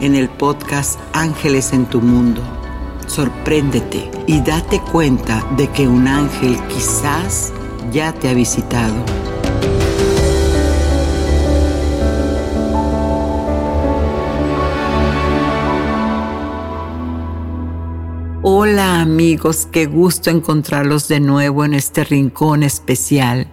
en 0.00 0.14
el 0.14 0.28
podcast 0.28 0.98
Ángeles 1.12 1.72
en 1.72 1.86
tu 1.86 2.00
Mundo. 2.00 2.42
Sorpréndete 3.06 4.10
y 4.26 4.40
date 4.40 4.80
cuenta 4.80 5.44
de 5.56 5.68
que 5.68 5.88
un 5.88 6.08
ángel 6.08 6.58
quizás 6.68 7.52
ya 7.92 8.12
te 8.12 8.28
ha 8.28 8.34
visitado. 8.34 9.25
Hola 18.48 19.00
amigos, 19.00 19.66
qué 19.72 19.86
gusto 19.86 20.30
encontrarlos 20.30 21.08
de 21.08 21.18
nuevo 21.18 21.64
en 21.64 21.74
este 21.74 22.04
rincón 22.04 22.62
especial, 22.62 23.48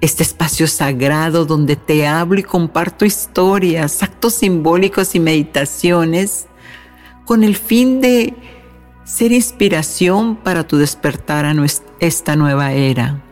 este 0.00 0.22
espacio 0.22 0.66
sagrado 0.66 1.44
donde 1.44 1.76
te 1.76 2.06
hablo 2.06 2.40
y 2.40 2.44
comparto 2.44 3.04
historias, 3.04 4.02
actos 4.02 4.32
simbólicos 4.32 5.14
y 5.14 5.20
meditaciones 5.20 6.46
con 7.26 7.44
el 7.44 7.56
fin 7.56 8.00
de 8.00 8.34
ser 9.04 9.32
inspiración 9.32 10.36
para 10.36 10.66
tu 10.66 10.78
despertar 10.78 11.44
a 11.44 11.54
esta 12.00 12.34
nueva 12.34 12.72
era, 12.72 13.22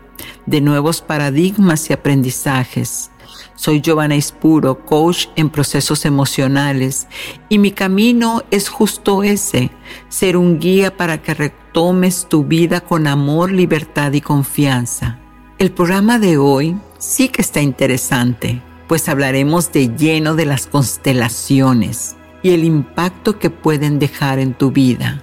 de 0.45 0.61
nuevos 0.61 1.01
paradigmas 1.01 1.89
y 1.89 1.95
aprendizajes 1.95 3.11
soy 3.57 3.81
Giovanna 3.81 4.17
Ispuro, 4.17 4.85
coach 4.85 5.27
en 5.35 5.51
procesos 5.51 6.05
emocionales, 6.05 7.09
y 7.49 7.59
mi 7.59 7.73
camino 7.73 8.45
es 8.51 8.69
justo 8.69 9.23
ese, 9.23 9.71
ser 10.09 10.37
un 10.37 10.61
guía 10.61 10.97
para 10.97 11.21
que 11.21 11.35
retomes 11.35 12.29
tu 12.29 12.45
vida 12.45 12.81
con 12.81 13.07
amor, 13.07 13.51
libertad 13.51 14.13
y 14.13 14.21
confianza. 14.21 15.19
El 15.59 15.73
programa 15.73 16.19
de 16.19 16.37
hoy 16.37 16.77
sí 16.99 17.29
que 17.29 17.43
está 17.43 17.61
interesante, 17.61 18.63
pues 18.87 19.09
hablaremos 19.09 19.73
de 19.73 19.89
lleno 19.97 20.35
de 20.35 20.47
las 20.47 20.67
constelaciones 20.67 22.15
y 22.43 22.51
el 22.51 22.63
impacto 22.63 23.39
que 23.39 23.51
pueden 23.51 23.99
dejar 23.99 24.39
en 24.39 24.55
tu 24.55 24.71
vida. 24.71 25.21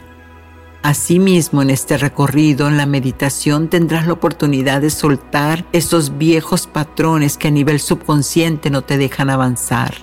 Asimismo, 0.83 1.61
en 1.61 1.69
este 1.69 1.97
recorrido, 1.97 2.67
en 2.67 2.75
la 2.75 2.85
meditación, 2.85 3.69
tendrás 3.69 4.05
la 4.05 4.13
oportunidad 4.13 4.81
de 4.81 4.89
soltar 4.89 5.65
esos 5.71 6.17
viejos 6.17 6.67
patrones 6.67 7.37
que 7.37 7.47
a 7.47 7.51
nivel 7.51 7.79
subconsciente 7.79 8.69
no 8.69 8.81
te 8.81 8.97
dejan 8.97 9.29
avanzar. 9.29 9.93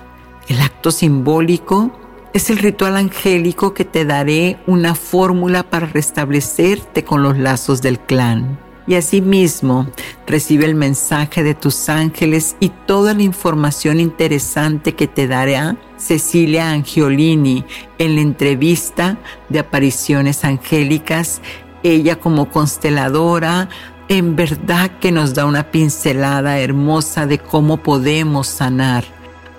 El 0.47 0.59
acto 0.59 0.89
simbólico 0.89 1.91
es 2.33 2.49
el 2.49 2.57
ritual 2.57 2.97
angélico 2.97 3.75
que 3.75 3.85
te 3.85 4.05
daré 4.05 4.57
una 4.65 4.95
fórmula 4.95 5.61
para 5.61 5.85
restablecerte 5.85 7.03
con 7.03 7.21
los 7.21 7.37
lazos 7.37 7.83
del 7.83 7.99
clan 7.99 8.70
y 8.87 8.95
asimismo 8.95 9.87
recibe 10.25 10.65
el 10.65 10.75
mensaje 10.75 11.43
de 11.43 11.53
tus 11.53 11.89
ángeles 11.89 12.55
y 12.59 12.69
toda 12.69 13.13
la 13.13 13.21
información 13.21 13.99
interesante 13.99 14.95
que 14.95 15.07
te 15.07 15.27
dará 15.27 15.77
Cecilia 15.97 16.71
Angiolini 16.71 17.63
en 17.97 18.15
la 18.15 18.21
entrevista 18.21 19.17
de 19.49 19.59
apariciones 19.59 20.43
angélicas, 20.43 21.41
ella 21.83 22.19
como 22.19 22.49
consteladora, 22.49 23.69
en 24.07 24.35
verdad 24.35 24.91
que 24.99 25.11
nos 25.11 25.33
da 25.33 25.45
una 25.45 25.71
pincelada 25.71 26.59
hermosa 26.59 27.27
de 27.27 27.37
cómo 27.37 27.77
podemos 27.77 28.47
sanar 28.47 29.05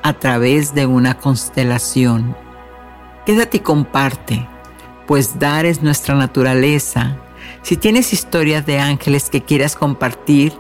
a 0.03 0.13
través 0.13 0.75
de 0.75 0.85
una 0.85 1.17
constelación. 1.17 2.37
Quédate 3.25 3.59
y 3.59 3.61
comparte, 3.61 4.49
pues 5.07 5.39
dar 5.39 5.65
es 5.65 5.83
nuestra 5.83 6.17
naturaleza 6.17 7.17
si 7.63 7.77
tienes 7.77 8.13
historias 8.13 8.67
de 8.67 8.81
ángeles 8.81 9.31
que 9.31 9.43
quieras 9.43 9.77
compartir, 9.77 10.53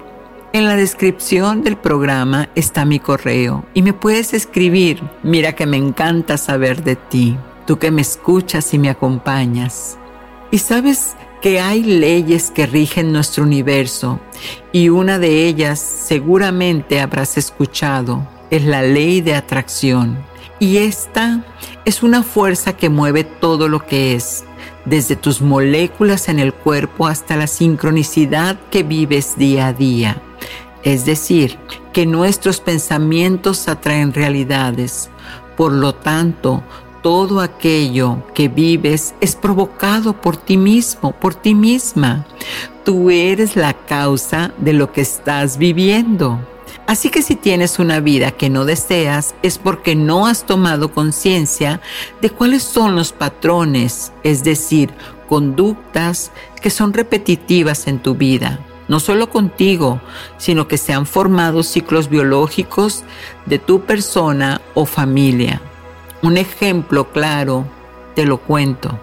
en 0.52 0.66
la 0.66 0.76
descripción 0.76 1.62
del 1.62 1.76
programa 1.76 2.48
está 2.54 2.84
mi 2.84 3.00
correo 3.00 3.64
y 3.74 3.82
me 3.82 3.92
puedes 3.92 4.34
escribir. 4.34 5.02
Mira 5.22 5.54
que 5.54 5.66
me 5.66 5.78
encanta 5.78 6.36
saber 6.36 6.84
de 6.84 6.94
ti, 6.94 7.36
tú 7.66 7.78
que 7.78 7.90
me 7.90 8.02
escuchas 8.02 8.72
y 8.72 8.78
me 8.78 8.90
acompañas. 8.90 9.98
Y 10.50 10.58
sabes 10.58 11.16
que 11.40 11.58
hay 11.58 11.82
leyes 11.82 12.50
que 12.50 12.66
rigen 12.66 13.12
nuestro 13.12 13.44
universo 13.44 14.20
y 14.70 14.90
una 14.90 15.19
de 15.19 15.46
ellas 15.46 15.80
seguramente 15.80 17.00
habrás 17.00 17.36
escuchado, 17.36 18.28
es 18.50 18.64
la 18.64 18.82
ley 18.82 19.22
de 19.22 19.34
atracción. 19.34 20.19
Y 20.60 20.76
esta 20.76 21.44
es 21.84 22.04
una 22.04 22.22
fuerza 22.22 22.76
que 22.76 22.90
mueve 22.90 23.24
todo 23.24 23.69
lo 23.69 23.84
que 23.84 24.14
es 24.14 24.44
desde 24.84 25.16
tus 25.16 25.41
moléculas 25.41 26.28
en 26.28 26.38
el 26.38 26.53
cuerpo 26.53 27.06
hasta 27.06 27.37
la 27.37 27.47
sincronicidad 27.47 28.59
que 28.70 28.82
vives 28.82 29.37
día 29.37 29.69
a 29.69 29.72
día. 29.72 30.22
Es 30.82 31.06
decir, 31.06 31.59
que 31.93 32.06
nuestros 32.06 32.60
pensamientos 32.60 33.69
atraen 33.69 34.12
realidades. 34.12 35.10
Por 35.56 35.72
lo 35.72 35.94
tanto, 35.94 36.62
todo 37.03 37.41
aquello 37.41 38.25
que 38.34 38.48
vives 38.48 39.15
es 39.20 39.37
provocado 39.37 40.20
por 40.20 40.37
ti 40.37 40.56
mismo, 40.56 41.12
por 41.12 41.34
ti 41.34 41.54
misma. 41.54 42.26
Tú 42.84 43.10
eres 43.10 43.56
la 43.56 43.75
causa 43.75 44.53
de 44.59 44.72
lo 44.72 44.93
que 44.93 45.03
estás 45.03 45.59
viviendo. 45.59 46.41
Así 46.87 47.10
que 47.10 47.22
si 47.22 47.37
tienes 47.37 47.78
una 47.78 48.00
vida 48.00 48.32
que 48.32 48.50
no 48.50 48.65
deseas 48.65 49.34
es 49.43 49.59
porque 49.59 49.94
no 49.94 50.26
has 50.26 50.44
tomado 50.44 50.93
conciencia 50.93 51.81
de 52.20 52.31
cuáles 52.31 52.62
son 52.62 52.97
los 52.97 53.12
patrones, 53.12 54.12
es 54.25 54.43
decir, 54.44 54.91
conductas 55.28 56.32
que 56.60 56.70
son 56.70 56.93
repetitivas 56.93 57.87
en 57.87 58.00
tu 58.00 58.15
vida. 58.15 58.60
No 58.88 59.00
solo 59.00 59.31
contigo, 59.31 60.00
sino 60.38 60.69
que 60.69 60.76
se 60.76 60.93
han 60.93 61.06
formado 61.06 61.62
ciclos 61.62 62.09
biológicos 62.09 63.05
de 63.46 63.58
tu 63.58 63.82
persona 63.82 64.61
o 64.75 64.84
familia. 64.84 65.62
Un 66.20 66.37
ejemplo 66.37 67.11
claro, 67.11 67.64
te 68.14 68.26
lo 68.26 68.38
cuento. 68.38 68.99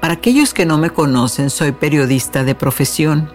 Para 0.00 0.14
aquellos 0.14 0.52
que 0.52 0.66
no 0.66 0.78
me 0.78 0.90
conocen, 0.90 1.48
soy 1.48 1.70
periodista 1.70 2.42
de 2.42 2.56
profesión, 2.56 3.32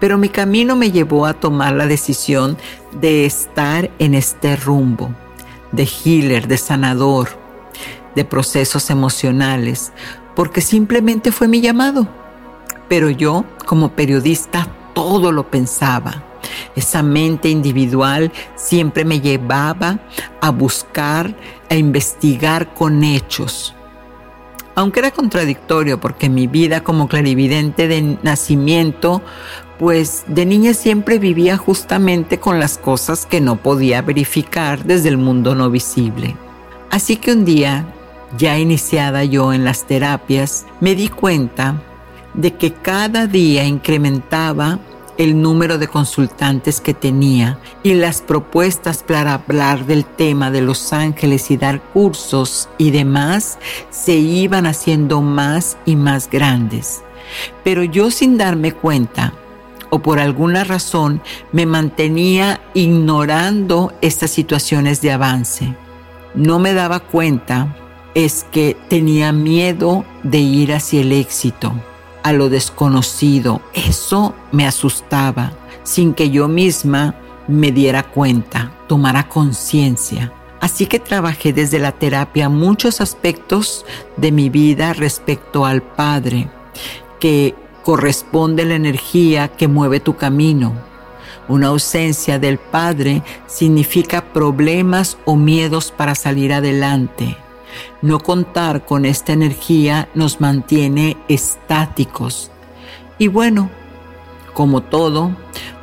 pero 0.00 0.18
mi 0.18 0.28
camino 0.28 0.74
me 0.74 0.90
llevó 0.90 1.26
a 1.26 1.34
tomar 1.34 1.74
la 1.74 1.86
decisión 1.86 2.58
de 2.92 3.26
estar 3.26 3.90
en 3.98 4.14
este 4.14 4.56
rumbo, 4.56 5.14
de 5.72 5.84
healer, 5.86 6.48
de 6.48 6.56
sanador, 6.56 7.28
de 8.14 8.24
procesos 8.24 8.90
emocionales, 8.90 9.92
porque 10.34 10.60
simplemente 10.60 11.32
fue 11.32 11.48
mi 11.48 11.60
llamado. 11.60 12.08
Pero 12.88 13.10
yo, 13.10 13.44
como 13.66 13.90
periodista, 13.90 14.68
todo 14.94 15.32
lo 15.32 15.50
pensaba. 15.50 16.24
Esa 16.74 17.02
mente 17.02 17.48
individual 17.48 18.32
siempre 18.54 19.04
me 19.04 19.20
llevaba 19.20 19.98
a 20.40 20.50
buscar, 20.50 21.36
a 21.68 21.74
investigar 21.74 22.72
con 22.74 23.04
hechos 23.04 23.74
aunque 24.78 25.00
era 25.00 25.10
contradictorio 25.10 25.98
porque 25.98 26.28
mi 26.28 26.46
vida 26.46 26.84
como 26.84 27.08
clarividente 27.08 27.88
de 27.88 28.16
nacimiento 28.22 29.22
pues 29.78 30.24
de 30.26 30.44
niña 30.44 30.74
siempre 30.74 31.18
vivía 31.18 31.56
justamente 31.56 32.38
con 32.38 32.58
las 32.58 32.78
cosas 32.78 33.26
que 33.26 33.40
no 33.40 33.56
podía 33.56 34.02
verificar 34.02 34.84
desde 34.84 35.08
el 35.08 35.18
mundo 35.18 35.54
no 35.54 35.70
visible. 35.70 36.36
Así 36.90 37.16
que 37.16 37.32
un 37.32 37.44
día, 37.44 37.86
ya 38.36 38.58
iniciada 38.58 39.24
yo 39.24 39.52
en 39.52 39.64
las 39.64 39.86
terapias, 39.86 40.66
me 40.80 40.94
di 40.94 41.08
cuenta 41.08 41.82
de 42.34 42.54
que 42.54 42.72
cada 42.72 43.26
día 43.26 43.64
incrementaba 43.64 44.80
el 45.16 45.42
número 45.42 45.78
de 45.78 45.88
consultantes 45.88 46.80
que 46.80 46.94
tenía 46.94 47.58
y 47.82 47.94
las 47.94 48.22
propuestas 48.22 49.02
para 49.02 49.34
hablar 49.34 49.84
del 49.84 50.04
tema 50.04 50.50
de 50.50 50.60
los 50.60 50.92
ángeles 50.92 51.50
y 51.50 51.56
dar 51.56 51.80
cursos 51.82 52.68
y 52.78 52.92
demás 52.92 53.58
se 53.90 54.14
iban 54.14 54.66
haciendo 54.66 55.20
más 55.20 55.76
y 55.84 55.96
más 55.96 56.30
grandes. 56.30 57.02
Pero 57.64 57.82
yo 57.82 58.10
sin 58.10 58.38
darme 58.38 58.72
cuenta 58.72 59.34
o 59.90 60.00
por 60.00 60.18
alguna 60.18 60.64
razón 60.64 61.22
me 61.52 61.66
mantenía 61.66 62.60
ignorando 62.74 63.92
estas 64.00 64.30
situaciones 64.30 65.00
de 65.00 65.12
avance. 65.12 65.74
No 66.34 66.58
me 66.58 66.74
daba 66.74 67.00
cuenta 67.00 67.76
es 68.14 68.46
que 68.50 68.76
tenía 68.88 69.32
miedo 69.32 70.04
de 70.22 70.38
ir 70.38 70.72
hacia 70.72 71.00
el 71.00 71.12
éxito 71.12 71.72
a 72.22 72.32
lo 72.32 72.48
desconocido. 72.48 73.62
Eso 73.74 74.34
me 74.52 74.66
asustaba 74.66 75.52
sin 75.84 76.14
que 76.14 76.30
yo 76.30 76.48
misma 76.48 77.14
me 77.46 77.72
diera 77.72 78.02
cuenta, 78.02 78.72
tomara 78.88 79.28
conciencia. 79.28 80.32
Así 80.60 80.86
que 80.86 80.98
trabajé 80.98 81.52
desde 81.52 81.78
la 81.78 81.92
terapia 81.92 82.48
muchos 82.48 83.00
aspectos 83.00 83.86
de 84.16 84.32
mi 84.32 84.50
vida 84.50 84.92
respecto 84.92 85.64
al 85.64 85.82
Padre, 85.82 86.50
que 87.20 87.54
corresponde 87.88 88.66
la 88.66 88.74
energía 88.74 89.48
que 89.48 89.66
mueve 89.66 89.98
tu 89.98 90.14
camino. 90.14 90.74
Una 91.48 91.68
ausencia 91.68 92.38
del 92.38 92.58
Padre 92.58 93.22
significa 93.46 94.30
problemas 94.34 95.16
o 95.24 95.36
miedos 95.36 95.90
para 95.90 96.14
salir 96.14 96.52
adelante. 96.52 97.38
No 98.02 98.18
contar 98.20 98.84
con 98.84 99.06
esta 99.06 99.32
energía 99.32 100.10
nos 100.14 100.38
mantiene 100.38 101.16
estáticos. 101.28 102.50
Y 103.16 103.28
bueno, 103.28 103.70
como 104.52 104.82
todo, 104.82 105.34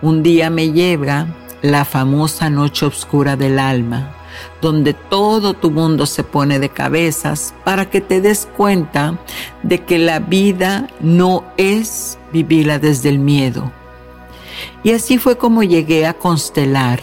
un 0.03 0.21
día 0.21 0.51
me 0.51 0.73
llega 0.73 1.35
la 1.63 1.85
famosa 1.85 2.51
noche 2.51 2.85
oscura 2.85 3.35
del 3.35 3.57
alma, 3.57 4.14
donde 4.65 4.93
todo 4.93 5.53
tu 5.53 5.71
mundo 5.71 6.05
se 6.05 6.23
pone 6.23 6.59
de 6.59 6.69
cabezas 6.69 7.53
para 7.63 7.89
que 7.89 8.01
te 8.01 8.19
des 8.19 8.47
cuenta 8.57 9.17
de 9.63 9.83
que 9.85 9.99
la 9.99 10.19
vida 10.19 10.87
no 10.99 11.43
es 11.57 12.17
vivirla 12.33 12.79
desde 12.79 13.09
el 13.09 13.19
miedo. 13.19 13.71
Y 14.83 14.91
así 14.91 15.17
fue 15.17 15.37
como 15.37 15.63
llegué 15.63 16.05
a 16.05 16.13
constelar 16.13 16.99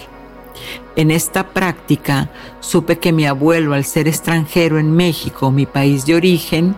en 0.95 1.11
esta 1.11 1.49
práctica 1.49 2.29
supe 2.61 2.99
que 2.99 3.13
mi 3.13 3.25
abuelo, 3.25 3.73
al 3.73 3.85
ser 3.85 4.09
extranjero 4.09 4.79
en 4.79 4.95
México, 4.95 5.51
mi 5.51 5.65
país 5.65 6.05
de 6.05 6.15
origen, 6.15 6.75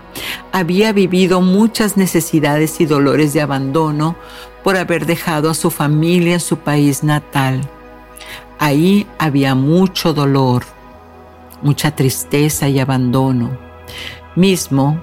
había 0.52 0.92
vivido 0.92 1.40
muchas 1.40 1.96
necesidades 1.96 2.80
y 2.80 2.86
dolores 2.86 3.32
de 3.32 3.40
abandono 3.40 4.14
por 4.62 4.76
haber 4.76 5.06
dejado 5.06 5.50
a 5.50 5.54
su 5.54 5.70
familia 5.70 6.34
en 6.34 6.40
su 6.40 6.58
país 6.58 7.02
natal. 7.02 7.68
Ahí 8.60 9.06
había 9.18 9.56
mucho 9.56 10.14
dolor, 10.14 10.64
mucha 11.62 11.94
tristeza 11.94 12.68
y 12.68 12.78
abandono, 12.78 13.56
mismo 14.36 15.02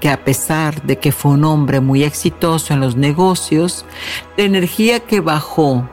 que 0.00 0.08
a 0.08 0.24
pesar 0.24 0.82
de 0.82 0.98
que 0.98 1.12
fue 1.12 1.32
un 1.32 1.44
hombre 1.44 1.80
muy 1.80 2.04
exitoso 2.04 2.74
en 2.74 2.80
los 2.80 2.96
negocios, 2.96 3.84
la 4.36 4.44
energía 4.44 5.00
que 5.00 5.20
bajó 5.20 5.88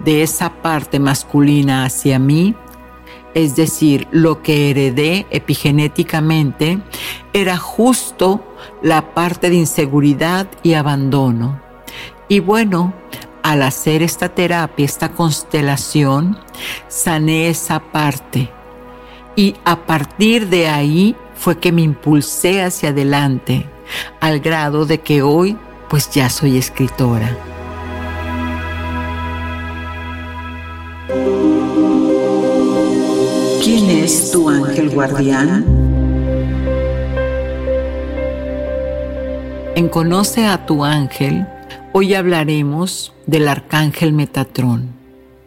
de 0.00 0.22
esa 0.22 0.50
parte 0.62 0.98
masculina 0.98 1.84
hacia 1.84 2.18
mí, 2.18 2.54
es 3.34 3.56
decir, 3.56 4.08
lo 4.10 4.42
que 4.42 4.70
heredé 4.70 5.26
epigenéticamente, 5.30 6.80
era 7.32 7.56
justo 7.56 8.42
la 8.82 9.14
parte 9.14 9.50
de 9.50 9.56
inseguridad 9.56 10.48
y 10.62 10.74
abandono. 10.74 11.60
Y 12.28 12.40
bueno, 12.40 12.92
al 13.42 13.62
hacer 13.62 14.02
esta 14.02 14.28
terapia, 14.28 14.84
esta 14.84 15.10
constelación, 15.10 16.38
sané 16.88 17.48
esa 17.48 17.80
parte. 17.80 18.50
Y 19.38 19.54
a 19.64 19.86
partir 19.86 20.48
de 20.48 20.66
ahí 20.66 21.14
fue 21.36 21.58
que 21.58 21.70
me 21.70 21.82
impulsé 21.82 22.60
hacia 22.60 22.88
adelante, 22.88 23.66
al 24.18 24.40
grado 24.40 24.84
de 24.84 24.98
que 24.98 25.22
hoy 25.22 25.56
pues 25.88 26.10
ya 26.10 26.28
soy 26.28 26.58
escritora. 26.58 27.38
¿Quién 33.62 33.90
es 33.90 34.32
tu 34.32 34.50
ángel 34.50 34.90
guardián? 34.90 35.64
En 39.76 39.88
Conoce 39.88 40.46
a 40.46 40.66
tu 40.66 40.84
ángel, 40.84 41.46
hoy 41.92 42.14
hablaremos 42.14 43.14
del 43.26 43.46
arcángel 43.46 44.12
Metatrón. 44.12 44.88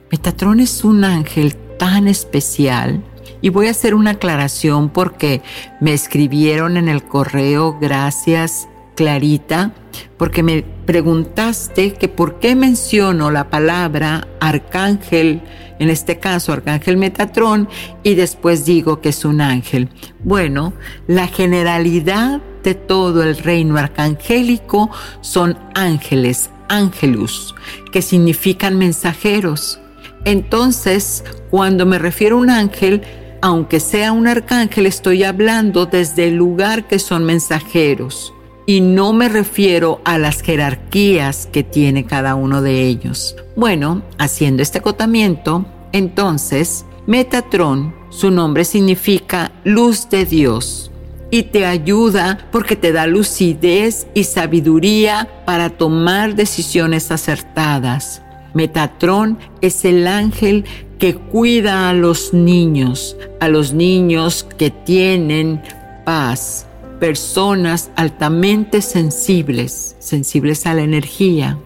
Metatrón 0.10 0.62
es 0.62 0.86
un 0.86 1.04
ángel 1.04 1.58
tan 1.78 2.08
especial 2.08 3.04
y 3.42 3.50
voy 3.50 3.68
a 3.68 3.72
hacer 3.72 3.96
una 3.96 4.12
aclaración 4.12 4.90
porque 4.90 5.42
me 5.80 5.94
escribieron 5.94 6.78
en 6.78 6.88
el 6.88 7.04
correo 7.04 7.78
gracias 7.80 8.68
Clarita 8.96 9.74
porque 10.18 10.44
me 10.44 10.64
preguntaste 10.86 11.94
que 11.94 12.08
por 12.08 12.40
qué 12.40 12.56
menciono 12.56 13.32
la 13.32 13.50
palabra 13.50 14.28
arcángel, 14.40 15.42
en 15.80 15.90
este 15.90 16.20
caso 16.20 16.54
arcángel 16.54 16.98
Metatrón, 16.98 17.68
y 18.04 18.16
después 18.16 18.66
digo 18.66 19.02
que 19.02 19.10
es 19.10 19.26
un 19.26 19.42
ángel. 19.42 19.90
Bueno, 20.24 20.74
la 21.08 21.28
generalidad 21.28 22.42
de 22.64 22.76
todo 22.76 23.24
el 23.24 23.38
reino 23.38 23.78
arcangélico 23.78 24.92
son 25.22 25.58
ángeles, 25.74 26.52
ángelus, 26.70 27.56
que 27.92 28.02
significan 28.02 28.78
mensajeros. 28.78 29.80
Entonces, 30.24 31.24
cuando 31.50 31.88
me 31.88 31.98
refiero 31.98 32.38
a 32.38 32.42
un 32.42 32.50
ángel, 32.52 33.02
aunque 33.42 33.80
sea 33.80 34.12
un 34.12 34.28
arcángel, 34.28 34.86
estoy 34.86 35.24
hablando 35.24 35.86
desde 35.86 36.28
el 36.28 36.36
lugar 36.36 36.88
que 36.88 37.00
son 37.00 37.26
mensajeros 37.26 38.34
y 38.66 38.82
no 38.82 39.12
me 39.12 39.28
refiero 39.28 40.00
a 40.06 40.18
las 40.18 40.42
jerarquías 40.42 41.48
que 41.52 41.64
tiene 41.64 42.06
cada 42.06 42.36
uno 42.36 42.62
de 42.62 42.86
ellos. 42.86 43.36
Bueno, 43.56 44.04
haciendo 44.18 44.62
este 44.62 44.78
acotamiento, 44.78 45.66
entonces, 45.92 46.86
Metatron, 47.08 47.94
su 48.10 48.30
nombre 48.30 48.64
significa 48.64 49.52
luz 49.64 50.08
de 50.10 50.26
Dios 50.26 50.92
y 51.32 51.44
te 51.44 51.66
ayuda 51.66 52.48
porque 52.52 52.76
te 52.76 52.92
da 52.92 53.08
lucidez 53.08 54.08
y 54.14 54.26
sabiduría 54.26 55.28
para 55.46 55.70
tomar 55.70 56.36
decisiones 56.36 57.10
acertadas. 57.12 58.22
Metatron 58.54 59.40
es 59.62 59.86
el 59.86 60.08
ángel 60.08 60.66
que 61.02 61.16
cuida 61.16 61.90
a 61.90 61.94
los 61.94 62.32
niños, 62.32 63.18
a 63.40 63.48
los 63.48 63.74
niños 63.74 64.46
que 64.60 64.70
tienen 64.70 65.60
paz, 66.06 66.68
personas 67.00 67.90
altamente 67.96 68.84
sensibles, 68.84 69.96
sensibles 69.98 70.68
a 70.68 70.76
la 70.76 70.84
energía. 70.84 71.58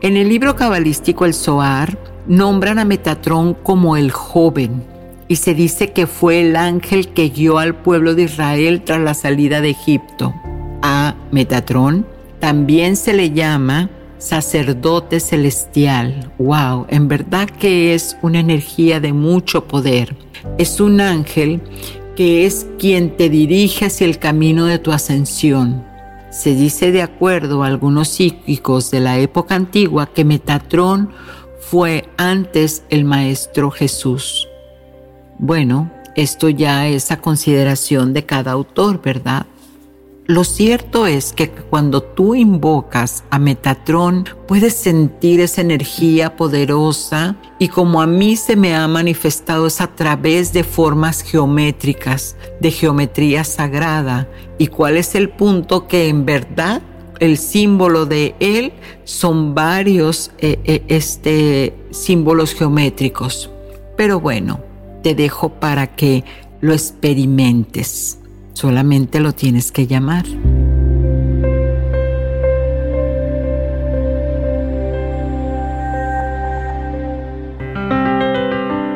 En 0.00 0.16
el 0.16 0.28
libro 0.28 0.54
cabalístico 0.54 1.24
El 1.24 1.34
Zohar 1.34 1.98
nombran 2.28 2.78
a 2.78 2.84
Metatrón 2.84 3.54
como 3.54 3.96
el 3.96 4.12
joven 4.12 4.84
y 5.26 5.36
se 5.36 5.54
dice 5.54 5.90
que 5.90 6.06
fue 6.06 6.40
el 6.42 6.54
ángel 6.54 7.08
que 7.08 7.30
guió 7.30 7.58
al 7.58 7.74
pueblo 7.74 8.14
de 8.14 8.22
Israel 8.22 8.82
tras 8.84 9.00
la 9.00 9.14
salida 9.14 9.60
de 9.60 9.70
Egipto. 9.70 10.32
A 10.82 11.16
Metatrón 11.32 12.06
también 12.38 12.94
se 12.94 13.12
le 13.12 13.32
llama 13.32 13.90
sacerdote 14.22 15.18
celestial. 15.18 16.32
Wow, 16.38 16.86
en 16.88 17.08
verdad 17.08 17.50
que 17.50 17.92
es 17.92 18.16
una 18.22 18.38
energía 18.38 19.00
de 19.00 19.12
mucho 19.12 19.66
poder. 19.66 20.16
Es 20.58 20.80
un 20.80 21.00
ángel 21.00 21.60
que 22.14 22.46
es 22.46 22.66
quien 22.78 23.16
te 23.16 23.28
dirige 23.28 23.86
hacia 23.86 24.06
el 24.06 24.18
camino 24.18 24.66
de 24.66 24.78
tu 24.78 24.92
ascensión. 24.92 25.84
Se 26.30 26.54
dice 26.54 26.92
de 26.92 27.02
acuerdo 27.02 27.62
a 27.62 27.66
algunos 27.66 28.08
psíquicos 28.08 28.90
de 28.90 29.00
la 29.00 29.18
época 29.18 29.56
antigua 29.56 30.06
que 30.06 30.24
Metatrón 30.24 31.10
fue 31.58 32.08
antes 32.16 32.84
el 32.90 33.04
Maestro 33.04 33.70
Jesús. 33.70 34.48
Bueno, 35.38 35.90
esto 36.14 36.48
ya 36.48 36.86
es 36.86 37.10
a 37.10 37.20
consideración 37.20 38.12
de 38.12 38.24
cada 38.24 38.52
autor, 38.52 39.02
¿verdad? 39.02 39.46
Lo 40.26 40.44
cierto 40.44 41.06
es 41.06 41.32
que 41.32 41.50
cuando 41.50 42.00
tú 42.00 42.36
invocas 42.36 43.24
a 43.30 43.40
Metatrón, 43.40 44.28
puedes 44.46 44.74
sentir 44.74 45.40
esa 45.40 45.62
energía 45.62 46.36
poderosa 46.36 47.36
y 47.58 47.68
como 47.68 48.00
a 48.00 48.06
mí 48.06 48.36
se 48.36 48.54
me 48.54 48.74
ha 48.76 48.86
manifestado 48.86 49.66
es 49.66 49.80
a 49.80 49.88
través 49.88 50.52
de 50.52 50.62
formas 50.62 51.22
geométricas, 51.22 52.36
de 52.60 52.70
geometría 52.70 53.42
sagrada. 53.42 54.28
¿Y 54.58 54.68
cuál 54.68 54.96
es 54.96 55.16
el 55.16 55.28
punto 55.28 55.88
que 55.88 56.08
en 56.08 56.24
verdad 56.24 56.82
el 57.22 57.38
símbolo 57.38 58.04
de 58.04 58.34
él 58.40 58.72
son 59.04 59.54
varios 59.54 60.32
eh, 60.38 60.58
eh, 60.64 60.82
este, 60.88 61.72
símbolos 61.90 62.52
geométricos. 62.52 63.48
Pero 63.96 64.18
bueno, 64.18 64.60
te 65.04 65.14
dejo 65.14 65.50
para 65.50 65.94
que 65.94 66.24
lo 66.60 66.72
experimentes. 66.72 68.18
Solamente 68.52 69.20
lo 69.20 69.32
tienes 69.32 69.72
que 69.72 69.86
llamar. 69.86 70.24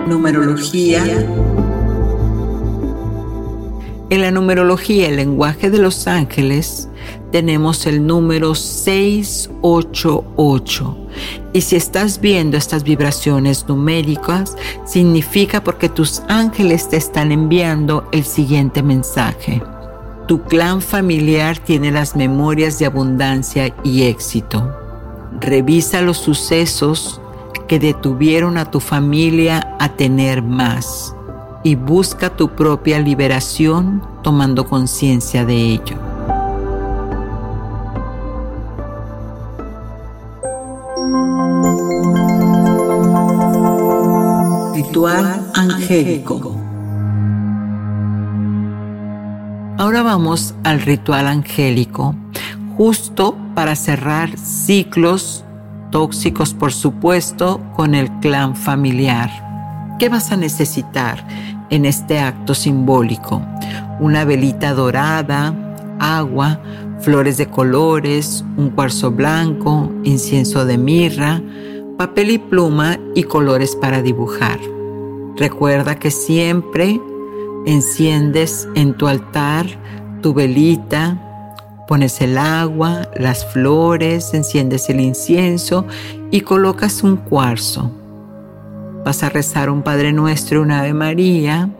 Numerología. 0.06 1.02
En 4.08 4.22
la 4.22 4.30
numerología, 4.30 5.08
el 5.08 5.16
lenguaje 5.16 5.68
de 5.68 5.78
los 5.78 6.06
ángeles, 6.06 6.88
tenemos 7.32 7.86
el 7.86 8.06
número 8.06 8.54
688. 8.54 10.96
Y 11.52 11.62
si 11.62 11.74
estás 11.74 12.20
viendo 12.20 12.56
estas 12.56 12.84
vibraciones 12.84 13.66
numéricas, 13.66 14.56
significa 14.84 15.64
porque 15.64 15.88
tus 15.88 16.22
ángeles 16.28 16.88
te 16.88 16.98
están 16.98 17.32
enviando 17.32 18.08
el 18.12 18.24
siguiente 18.24 18.80
mensaje. 18.80 19.60
Tu 20.28 20.40
clan 20.44 20.80
familiar 20.80 21.58
tiene 21.58 21.90
las 21.90 22.14
memorias 22.14 22.78
de 22.78 22.86
abundancia 22.86 23.74
y 23.82 24.04
éxito. 24.04 24.72
Revisa 25.40 26.00
los 26.00 26.18
sucesos 26.18 27.20
que 27.66 27.80
detuvieron 27.80 28.56
a 28.56 28.70
tu 28.70 28.78
familia 28.78 29.74
a 29.80 29.96
tener 29.96 30.42
más 30.42 31.15
y 31.66 31.74
busca 31.74 32.30
tu 32.30 32.50
propia 32.50 33.00
liberación 33.00 34.00
tomando 34.22 34.68
conciencia 34.68 35.44
de 35.44 35.56
ello. 35.56 35.96
Ritual 44.76 45.50
angélico. 45.56 46.54
Ahora 49.76 50.04
vamos 50.04 50.54
al 50.62 50.80
ritual 50.82 51.26
angélico, 51.26 52.14
justo 52.76 53.36
para 53.56 53.74
cerrar 53.74 54.38
ciclos 54.38 55.42
tóxicos, 55.90 56.54
por 56.54 56.72
supuesto, 56.72 57.60
con 57.74 57.96
el 57.96 58.08
clan 58.20 58.54
familiar. 58.54 59.46
¿Qué 59.98 60.08
vas 60.10 60.30
a 60.30 60.36
necesitar 60.36 61.26
en 61.70 61.84
este 61.84 62.18
acto 62.18 62.54
simbólico? 62.54 63.42
Una 64.00 64.24
velita 64.24 64.72
dorada, 64.72 65.54
agua, 65.98 66.60
flores 67.00 67.36
de 67.36 67.46
colores, 67.46 68.44
un 68.56 68.70
cuarzo 68.70 69.10
blanco, 69.10 69.90
incienso 70.04 70.64
de 70.64 70.78
mirra, 70.78 71.42
papel 71.96 72.30
y 72.30 72.38
pluma 72.38 72.98
y 73.14 73.24
colores 73.24 73.76
para 73.76 74.02
dibujar. 74.02 74.58
Recuerda 75.36 75.96
que 75.96 76.10
siempre 76.10 77.00
enciendes 77.66 78.68
en 78.74 78.94
tu 78.94 79.06
altar 79.08 79.66
tu 80.22 80.34
velita, 80.34 81.20
Pones 81.86 82.20
el 82.20 82.36
agua, 82.36 83.08
las 83.16 83.46
flores, 83.46 84.34
enciendes 84.34 84.90
el 84.90 85.00
incienso 85.00 85.86
y 86.32 86.40
colocas 86.40 87.04
un 87.04 87.16
cuarzo. 87.16 87.92
Vas 89.06 89.22
a 89.22 89.28
rezar 89.28 89.70
un 89.70 89.82
Padre 89.82 90.12
Nuestro, 90.12 90.62
una 90.62 90.80
Ave 90.80 90.92
María 90.92 91.70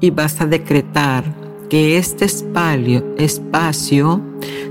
y 0.00 0.10
vas 0.10 0.40
a 0.40 0.46
decretar 0.46 1.24
que 1.68 1.98
este 1.98 2.24
espacio 3.16 4.22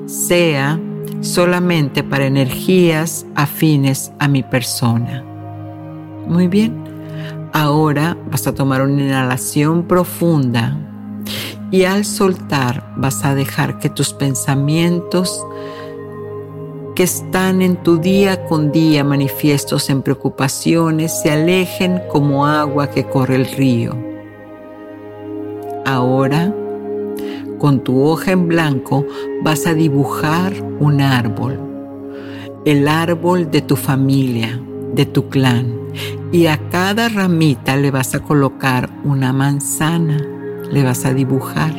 sea 0.05 0.79
solamente 1.19 2.03
para 2.05 2.27
energías 2.27 3.25
afines 3.35 4.13
a 4.19 4.29
mi 4.29 4.41
persona. 4.41 5.21
Muy 6.25 6.47
bien. 6.47 6.81
Ahora 7.51 8.15
vas 8.31 8.47
a 8.47 8.55
tomar 8.55 8.83
una 8.83 9.01
inhalación 9.01 9.83
profunda 9.83 10.77
y 11.71 11.83
al 11.83 12.05
soltar 12.05 12.89
vas 12.95 13.25
a 13.25 13.35
dejar 13.35 13.79
que 13.79 13.89
tus 13.89 14.13
pensamientos 14.13 15.45
que 16.97 17.03
están 17.03 17.61
en 17.61 17.75
tu 17.75 17.99
día 17.99 18.43
con 18.45 18.71
día 18.71 19.03
manifiestos 19.03 19.91
en 19.91 20.01
preocupaciones 20.01 21.21
se 21.21 21.29
alejen 21.29 22.01
como 22.11 22.47
agua 22.47 22.89
que 22.89 23.03
corre 23.03 23.35
el 23.35 23.45
río. 23.45 23.95
Ahora, 25.85 26.51
con 27.59 27.83
tu 27.83 28.01
hoja 28.01 28.31
en 28.31 28.47
blanco, 28.47 29.05
vas 29.43 29.67
a 29.67 29.75
dibujar 29.75 30.53
un 30.79 30.99
árbol, 31.01 31.59
el 32.65 32.87
árbol 32.87 33.51
de 33.51 33.61
tu 33.61 33.75
familia, 33.75 34.59
de 34.95 35.05
tu 35.05 35.29
clan, 35.29 35.79
y 36.31 36.47
a 36.47 36.57
cada 36.69 37.09
ramita 37.09 37.77
le 37.77 37.91
vas 37.91 38.15
a 38.15 38.21
colocar 38.21 38.89
una 39.03 39.31
manzana 39.33 40.17
le 40.71 40.83
vas 40.83 41.05
a 41.05 41.13
dibujar. 41.13 41.75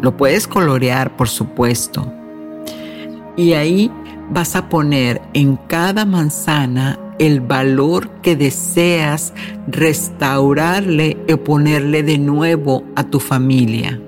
Lo 0.00 0.16
puedes 0.16 0.48
colorear, 0.48 1.16
por 1.16 1.28
supuesto. 1.28 2.12
Y 3.36 3.52
ahí 3.52 3.90
vas 4.30 4.56
a 4.56 4.68
poner 4.68 5.22
en 5.34 5.56
cada 5.56 6.04
manzana 6.04 6.98
el 7.18 7.40
valor 7.40 8.10
que 8.22 8.36
deseas 8.36 9.32
restaurarle 9.68 11.16
o 11.32 11.36
ponerle 11.38 12.02
de 12.02 12.18
nuevo 12.18 12.84
a 12.94 13.04
tu 13.04 13.20
familia. 13.20 14.00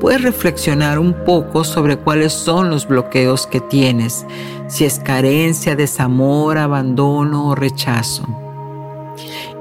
Puedes 0.00 0.22
reflexionar 0.22 0.98
un 0.98 1.12
poco 1.24 1.62
sobre 1.62 1.96
cuáles 1.96 2.32
son 2.32 2.70
los 2.70 2.88
bloqueos 2.88 3.46
que 3.46 3.60
tienes, 3.60 4.26
si 4.66 4.84
es 4.84 4.98
carencia, 4.98 5.76
desamor, 5.76 6.58
abandono 6.58 7.50
o 7.50 7.54
rechazo. 7.54 8.26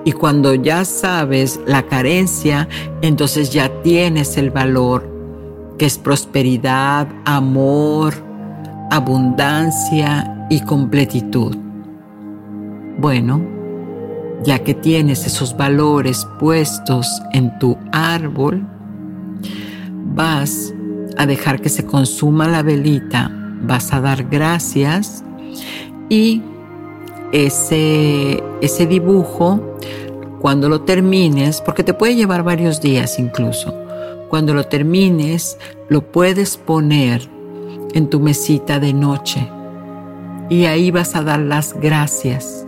Y 0.03 0.13
cuando 0.13 0.55
ya 0.55 0.83
sabes 0.83 1.59
la 1.67 1.83
carencia, 1.83 2.67
entonces 3.03 3.51
ya 3.51 3.69
tienes 3.83 4.35
el 4.37 4.49
valor, 4.49 5.07
que 5.77 5.85
es 5.85 5.99
prosperidad, 5.99 7.07
amor, 7.23 8.30
abundancia 8.91 10.47
y 10.49 10.59
completitud. 10.59 11.55
Bueno, 12.97 13.41
ya 14.43 14.59
que 14.59 14.73
tienes 14.73 15.25
esos 15.25 15.55
valores 15.55 16.27
puestos 16.39 17.07
en 17.31 17.57
tu 17.57 17.77
árbol, 17.93 18.67
vas 20.13 20.73
a 21.17 21.25
dejar 21.25 21.61
que 21.61 21.69
se 21.69 21.85
consuma 21.85 22.49
la 22.49 22.63
velita, 22.63 23.31
vas 23.61 23.93
a 23.93 24.01
dar 24.01 24.25
gracias 24.25 25.23
y 26.09 26.41
ese, 27.31 28.43
ese 28.61 28.85
dibujo, 28.87 29.77
cuando 30.41 30.67
lo 30.67 30.81
termines, 30.81 31.61
porque 31.61 31.85
te 31.85 31.93
puede 31.93 32.15
llevar 32.15 32.43
varios 32.43 32.81
días 32.81 33.19
incluso, 33.19 33.73
cuando 34.27 34.53
lo 34.53 34.65
termines, 34.65 35.57
lo 35.87 36.11
puedes 36.11 36.57
poner 36.57 37.29
en 37.93 38.09
tu 38.09 38.19
mesita 38.19 38.79
de 38.79 38.93
noche 38.93 39.49
y 40.49 40.65
ahí 40.65 40.91
vas 40.91 41.15
a 41.15 41.23
dar 41.23 41.39
las 41.39 41.73
gracias. 41.73 42.67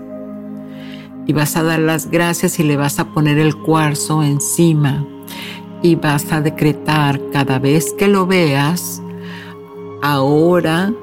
Y 1.26 1.34
vas 1.34 1.56
a 1.56 1.64
dar 1.64 1.80
las 1.80 2.10
gracias 2.10 2.60
y 2.60 2.64
le 2.64 2.76
vas 2.76 3.00
a 3.00 3.14
poner 3.14 3.38
el 3.38 3.56
cuarzo 3.56 4.24
encima 4.24 5.06
y 5.82 5.96
vas 5.96 6.32
a 6.32 6.42
decretar 6.42 7.20
cada 7.32 7.60
vez 7.60 7.94
que 7.98 8.08
lo 8.08 8.26
veas, 8.26 9.02
ahora 10.02 10.94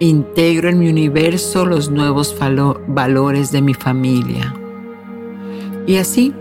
Integro 0.00 0.68
en 0.68 0.80
mi 0.80 0.88
universo 0.88 1.64
los 1.64 1.88
nuevos 1.88 2.36
valores 2.88 3.52
de 3.52 3.62
mi 3.62 3.74
familia. 3.74 4.52
Y 5.86 5.96
así 5.96 6.34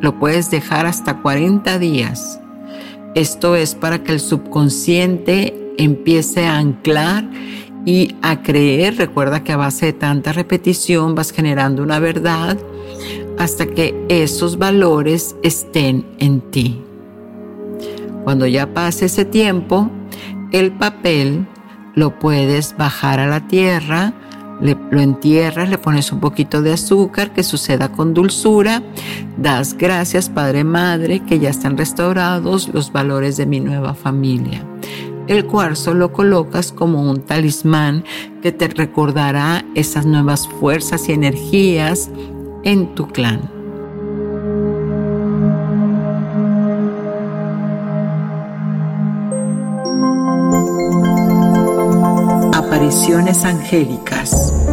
lo 0.00 0.18
puedes 0.18 0.50
dejar 0.50 0.84
hasta 0.84 1.22
40 1.22 1.78
días. 1.78 2.38
Esto 3.14 3.56
es 3.56 3.74
para 3.74 4.02
que 4.02 4.12
el 4.12 4.20
subconsciente 4.20 5.61
empiece 5.78 6.46
a 6.46 6.58
anclar 6.58 7.28
y 7.84 8.14
a 8.22 8.42
creer. 8.42 8.96
Recuerda 8.96 9.44
que 9.44 9.52
a 9.52 9.56
base 9.56 9.86
de 9.86 9.92
tanta 9.92 10.32
repetición 10.32 11.14
vas 11.14 11.32
generando 11.32 11.82
una 11.82 11.98
verdad 11.98 12.58
hasta 13.38 13.66
que 13.66 13.94
esos 14.08 14.58
valores 14.58 15.36
estén 15.42 16.06
en 16.18 16.40
ti. 16.40 16.80
Cuando 18.24 18.46
ya 18.46 18.72
pase 18.72 19.06
ese 19.06 19.24
tiempo, 19.24 19.90
el 20.52 20.72
papel 20.72 21.46
lo 21.94 22.18
puedes 22.18 22.76
bajar 22.76 23.20
a 23.20 23.26
la 23.26 23.48
tierra, 23.48 24.14
lo 24.60 25.00
entierras, 25.00 25.68
le 25.68 25.76
pones 25.76 26.12
un 26.12 26.20
poquito 26.20 26.62
de 26.62 26.72
azúcar, 26.72 27.32
que 27.32 27.42
suceda 27.42 27.90
con 27.90 28.14
dulzura, 28.14 28.82
das 29.36 29.76
gracias 29.76 30.28
Padre 30.28 30.62
Madre, 30.62 31.20
que 31.20 31.40
ya 31.40 31.50
están 31.50 31.76
restaurados 31.76 32.68
los 32.68 32.92
valores 32.92 33.36
de 33.36 33.46
mi 33.46 33.58
nueva 33.58 33.94
familia. 33.94 34.64
El 35.28 35.46
cuarzo 35.46 35.94
lo 35.94 36.12
colocas 36.12 36.72
como 36.72 37.08
un 37.08 37.20
talismán 37.20 38.04
que 38.42 38.50
te 38.52 38.68
recordará 38.68 39.64
esas 39.74 40.04
nuevas 40.04 40.48
fuerzas 40.48 41.08
y 41.08 41.12
energías 41.12 42.10
en 42.64 42.94
tu 42.94 43.06
clan. 43.08 43.50
Apariciones 52.52 53.44
angélicas. 53.44 54.71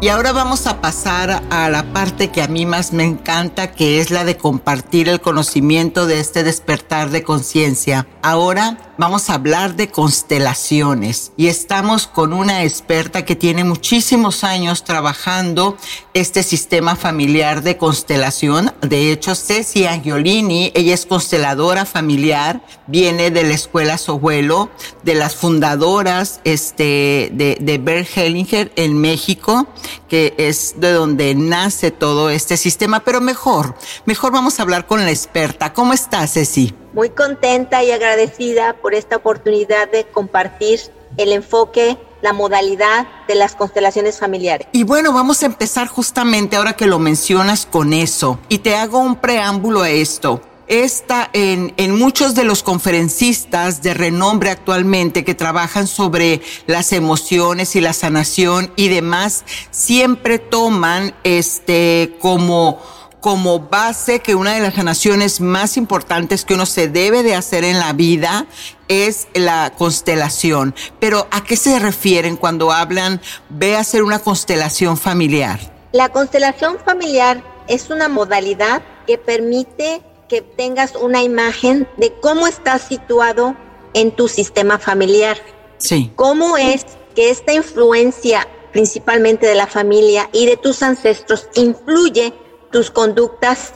Y 0.00 0.10
ahora 0.10 0.30
vamos 0.30 0.68
a 0.68 0.80
pasar 0.80 1.42
a 1.50 1.68
la 1.68 1.92
parte 1.92 2.28
que 2.30 2.40
a 2.40 2.46
mí 2.46 2.64
más 2.66 2.92
me 2.92 3.02
encanta, 3.02 3.72
que 3.72 3.98
es 3.98 4.12
la 4.12 4.24
de 4.24 4.36
compartir 4.36 5.08
el 5.08 5.20
conocimiento 5.20 6.06
de 6.06 6.20
este 6.20 6.44
despertar 6.44 7.10
de 7.10 7.24
conciencia. 7.24 8.06
Ahora 8.22 8.87
vamos 8.98 9.30
a 9.30 9.34
hablar 9.34 9.76
de 9.76 9.88
constelaciones 9.88 11.32
y 11.36 11.46
estamos 11.46 12.08
con 12.08 12.32
una 12.32 12.64
experta 12.64 13.24
que 13.24 13.36
tiene 13.36 13.62
muchísimos 13.62 14.42
años 14.42 14.82
trabajando 14.82 15.76
este 16.14 16.42
sistema 16.42 16.96
familiar 16.96 17.62
de 17.62 17.76
constelación. 17.76 18.72
De 18.82 19.12
hecho, 19.12 19.36
Ceci 19.36 19.86
Angiolini, 19.86 20.72
ella 20.74 20.94
es 20.94 21.06
consteladora 21.06 21.86
familiar, 21.86 22.60
viene 22.88 23.30
de 23.30 23.44
la 23.44 23.54
escuela 23.54 23.98
Sohuelo, 23.98 24.68
de 25.04 25.14
las 25.14 25.36
fundadoras 25.36 26.40
este, 26.42 27.30
de, 27.32 27.56
de 27.60 27.78
Bert 27.78 28.08
Hellinger 28.16 28.72
en 28.74 29.00
México 29.00 29.68
que 30.08 30.34
es 30.38 30.74
de 30.78 30.92
donde 30.92 31.34
nace 31.34 31.90
todo 31.90 32.30
este 32.30 32.56
sistema, 32.56 33.00
pero 33.00 33.20
mejor, 33.20 33.74
mejor 34.06 34.32
vamos 34.32 34.58
a 34.58 34.62
hablar 34.62 34.86
con 34.86 35.04
la 35.04 35.10
experta. 35.10 35.72
¿Cómo 35.74 35.92
estás, 35.92 36.32
Ceci? 36.32 36.74
Muy 36.98 37.10
contenta 37.10 37.84
y 37.84 37.92
agradecida 37.92 38.72
por 38.72 38.92
esta 38.92 39.14
oportunidad 39.14 39.88
de 39.88 40.04
compartir 40.08 40.80
el 41.16 41.30
enfoque 41.30 41.96
la 42.22 42.32
modalidad 42.32 43.06
de 43.28 43.36
las 43.36 43.54
constelaciones 43.54 44.18
familiares. 44.18 44.66
Y 44.72 44.82
bueno, 44.82 45.12
vamos 45.12 45.44
a 45.44 45.46
empezar 45.46 45.86
justamente 45.86 46.56
ahora 46.56 46.72
que 46.72 46.86
lo 46.86 46.98
mencionas 46.98 47.66
con 47.66 47.92
eso. 47.92 48.40
Y 48.48 48.58
te 48.58 48.74
hago 48.74 48.98
un 48.98 49.14
preámbulo 49.14 49.82
a 49.82 49.90
esto 49.90 50.42
está 50.66 51.30
en, 51.32 51.72
en 51.78 51.98
muchos 51.98 52.34
de 52.34 52.44
los 52.44 52.62
conferencistas 52.62 53.80
de 53.82 53.94
renombre 53.94 54.50
actualmente 54.50 55.24
que 55.24 55.34
trabajan 55.34 55.86
sobre 55.86 56.42
las 56.66 56.92
emociones 56.92 57.74
y 57.74 57.80
la 57.80 57.94
sanación 57.94 58.70
y 58.76 58.88
demás, 58.88 59.44
siempre 59.70 60.38
toman 60.38 61.14
este 61.24 62.18
como 62.20 62.82
como 63.20 63.60
base 63.60 64.20
que 64.20 64.34
una 64.34 64.54
de 64.54 64.60
las 64.60 64.74
sanaciones 64.74 65.40
más 65.40 65.76
importantes 65.76 66.44
que 66.44 66.54
uno 66.54 66.66
se 66.66 66.88
debe 66.88 67.22
de 67.22 67.34
hacer 67.34 67.64
en 67.64 67.78
la 67.78 67.92
vida 67.92 68.46
es 68.86 69.28
la 69.34 69.72
constelación. 69.76 70.74
Pero 71.00 71.26
¿a 71.30 71.42
qué 71.44 71.56
se 71.56 71.78
refieren 71.78 72.36
cuando 72.36 72.72
hablan 72.72 73.20
ve 73.48 73.76
a 73.76 73.80
hacer 73.80 74.02
una 74.02 74.20
constelación 74.20 74.96
familiar? 74.96 75.58
La 75.92 76.10
constelación 76.10 76.78
familiar 76.84 77.42
es 77.66 77.90
una 77.90 78.08
modalidad 78.08 78.82
que 79.06 79.18
permite 79.18 80.02
que 80.28 80.42
tengas 80.42 80.94
una 80.94 81.22
imagen 81.22 81.88
de 81.96 82.12
cómo 82.20 82.46
estás 82.46 82.82
situado 82.82 83.56
en 83.94 84.10
tu 84.12 84.28
sistema 84.28 84.78
familiar. 84.78 85.38
Sí. 85.78 86.12
¿Cómo 86.14 86.56
es 86.56 86.84
que 87.14 87.30
esta 87.30 87.52
influencia 87.52 88.46
principalmente 88.72 89.46
de 89.46 89.54
la 89.54 89.66
familia 89.66 90.28
y 90.32 90.46
de 90.46 90.56
tus 90.56 90.82
ancestros 90.82 91.48
influye 91.54 92.32
tus 92.70 92.90
conductas 92.90 93.74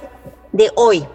de 0.52 0.70
hoy? 0.74 1.06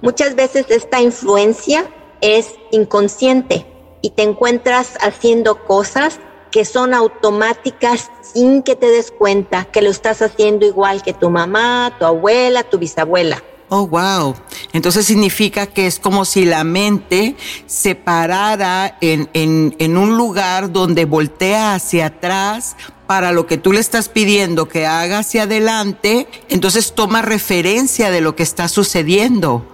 Muchas 0.00 0.34
veces 0.34 0.66
esta 0.70 1.00
influencia 1.00 1.84
es 2.20 2.54
inconsciente 2.70 3.66
y 4.00 4.10
te 4.10 4.22
encuentras 4.22 4.96
haciendo 5.00 5.64
cosas 5.64 6.18
que 6.50 6.64
son 6.64 6.92
automáticas 6.92 8.10
sin 8.20 8.62
que 8.62 8.76
te 8.76 8.88
des 8.88 9.10
cuenta 9.10 9.64
que 9.64 9.80
lo 9.80 9.90
estás 9.90 10.22
haciendo 10.22 10.66
igual 10.66 11.02
que 11.02 11.14
tu 11.14 11.30
mamá, 11.30 11.96
tu 11.98 12.04
abuela, 12.04 12.62
tu 12.62 12.78
bisabuela. 12.78 13.42
Oh, 13.74 13.86
wow. 13.86 14.34
Entonces 14.74 15.06
significa 15.06 15.66
que 15.66 15.86
es 15.86 15.98
como 15.98 16.26
si 16.26 16.44
la 16.44 16.62
mente 16.62 17.36
se 17.64 17.94
parara 17.94 18.98
en, 19.00 19.30
en, 19.32 19.74
en, 19.78 19.96
un 19.96 20.18
lugar 20.18 20.72
donde 20.72 21.06
voltea 21.06 21.74
hacia 21.74 22.04
atrás 22.04 22.76
para 23.06 23.32
lo 23.32 23.46
que 23.46 23.56
tú 23.56 23.72
le 23.72 23.80
estás 23.80 24.10
pidiendo 24.10 24.68
que 24.68 24.84
haga 24.84 25.20
hacia 25.20 25.44
adelante, 25.44 26.28
entonces 26.50 26.92
toma 26.92 27.22
referencia 27.22 28.10
de 28.10 28.20
lo 28.20 28.36
que 28.36 28.42
está 28.42 28.68
sucediendo. 28.68 29.64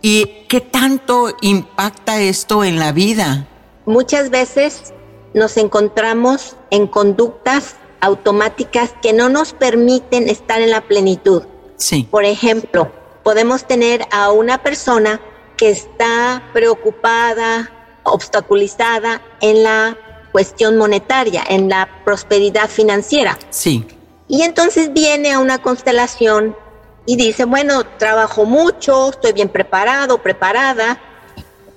¿Y 0.00 0.46
qué 0.48 0.62
tanto 0.62 1.36
impacta 1.42 2.22
esto 2.22 2.64
en 2.64 2.78
la 2.78 2.92
vida? 2.92 3.46
Muchas 3.84 4.30
veces 4.30 4.94
nos 5.34 5.58
encontramos 5.58 6.56
en 6.70 6.86
conductas 6.86 7.76
automáticas 8.00 8.94
que 9.02 9.12
no 9.12 9.28
nos 9.28 9.52
permiten 9.52 10.30
estar 10.30 10.62
en 10.62 10.70
la 10.70 10.80
plenitud. 10.80 11.42
Sí. 11.76 12.08
Por 12.10 12.24
ejemplo, 12.24 12.90
podemos 13.22 13.66
tener 13.66 14.06
a 14.10 14.30
una 14.30 14.62
persona 14.62 15.20
que 15.56 15.70
está 15.70 16.42
preocupada, 16.52 17.70
obstaculizada 18.02 19.22
en 19.40 19.62
la 19.62 19.96
cuestión 20.32 20.76
monetaria, 20.76 21.44
en 21.48 21.68
la 21.68 21.88
prosperidad 22.04 22.68
financiera. 22.68 23.38
Sí. 23.50 23.86
Y 24.28 24.42
entonces 24.42 24.92
viene 24.92 25.32
a 25.32 25.38
una 25.38 25.60
constelación 25.60 26.56
y 27.04 27.16
dice, 27.16 27.44
bueno, 27.44 27.84
trabajo 27.98 28.44
mucho, 28.44 29.10
estoy 29.10 29.32
bien 29.32 29.48
preparado, 29.48 30.18
preparada, 30.18 31.00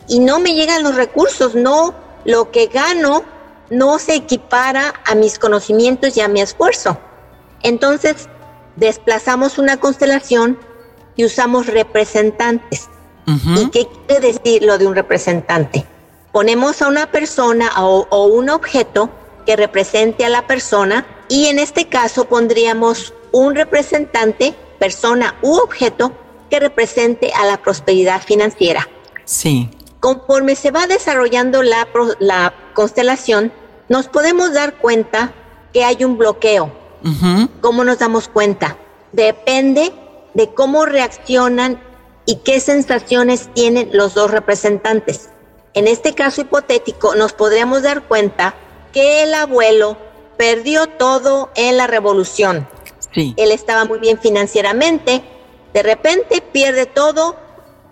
y 0.08 0.20
no 0.20 0.40
me 0.40 0.54
llegan 0.54 0.84
los 0.84 0.96
recursos, 0.96 1.56
no, 1.56 1.94
lo 2.24 2.52
que 2.52 2.68
gano 2.68 3.24
no 3.70 3.98
se 3.98 4.16
equipara 4.16 4.94
a 5.06 5.16
mis 5.16 5.40
conocimientos 5.40 6.16
y 6.16 6.22
a 6.22 6.28
mi 6.28 6.42
esfuerzo. 6.42 6.98
Entonces, 7.64 8.30
desplazamos 8.76 9.58
una 9.58 9.78
constelación 9.78 10.60
y 11.16 11.26
usamos 11.26 11.68
representantes. 11.68 12.90
¿Y 13.28 13.70
qué 13.72 13.88
quiere 14.08 14.34
decir 14.34 14.64
lo 14.64 14.78
de 14.78 14.86
un 14.86 14.94
representante? 14.94 15.86
Ponemos 16.32 16.82
a 16.82 16.88
una 16.88 17.12
persona 17.12 17.72
o, 17.78 18.06
o, 18.10 18.26
un 18.28 18.50
objeto 18.50 19.10
que 19.46 19.56
represente 19.56 20.26
a 20.26 20.30
la 20.30 20.46
persona 20.46 21.08
y 21.28 21.48
en 21.48 21.58
este 21.58 21.88
caso 21.88 22.26
pondríamos 22.26 23.14
un 23.32 23.56
representante, 23.56 24.54
persona 24.80 25.36
u 25.42 25.56
objeto 25.56 26.12
que 26.50 26.60
represente 26.60 27.32
a 27.34 27.46
la 27.46 27.58
prosperidad 27.58 28.22
financiera. 28.22 28.88
Sí. 29.24 29.72
Conforme 30.00 30.56
se 30.56 30.70
va 30.70 30.86
desarrollando 30.86 31.64
la, 31.64 31.88
la 32.20 32.54
constelación, 32.74 33.52
nos 33.90 34.08
podemos 34.08 34.54
dar 34.54 34.76
cuenta 34.76 35.34
que 35.74 35.84
hay 35.84 36.04
un 36.04 36.18
bloqueo. 36.18 36.72
¿Cómo 37.62 37.84
nos 37.84 38.00
damos 38.00 38.28
cuenta? 38.28 38.78
Depende 39.12 39.94
de 40.36 40.54
cómo 40.54 40.86
reaccionan 40.86 41.82
y 42.26 42.38
qué 42.38 42.60
sensaciones 42.60 43.50
tienen 43.54 43.90
los 43.92 44.14
dos 44.14 44.30
representantes. 44.30 45.30
En 45.74 45.88
este 45.88 46.14
caso 46.14 46.42
hipotético 46.42 47.16
nos 47.16 47.34
podríamos 47.34 47.82
dar 47.82 48.04
cuenta 48.04 48.56
que 48.94 49.24
el 49.24 49.34
abuelo 49.34 49.98
perdió 50.38 50.88
todo 50.88 51.50
en 51.56 51.78
la 51.78 51.88
revolución. 51.88 52.68
Sí. 53.14 53.34
Él 53.38 53.52
estaba 53.52 53.86
muy 53.86 54.00
bien 54.00 54.20
financieramente, 54.20 55.24
de 55.74 55.84
repente 55.84 56.42
pierde 56.42 56.86
todo 56.86 57.36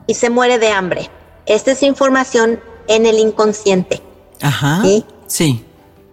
y 0.05 0.13
se 0.13 0.29
muere 0.29 0.59
de 0.59 0.69
hambre. 0.69 1.09
Esta 1.45 1.71
es 1.71 1.83
información 1.83 2.61
en 2.87 3.05
el 3.05 3.19
inconsciente. 3.19 4.01
Ajá. 4.41 4.81
¿sí? 4.81 5.05
sí. 5.27 5.65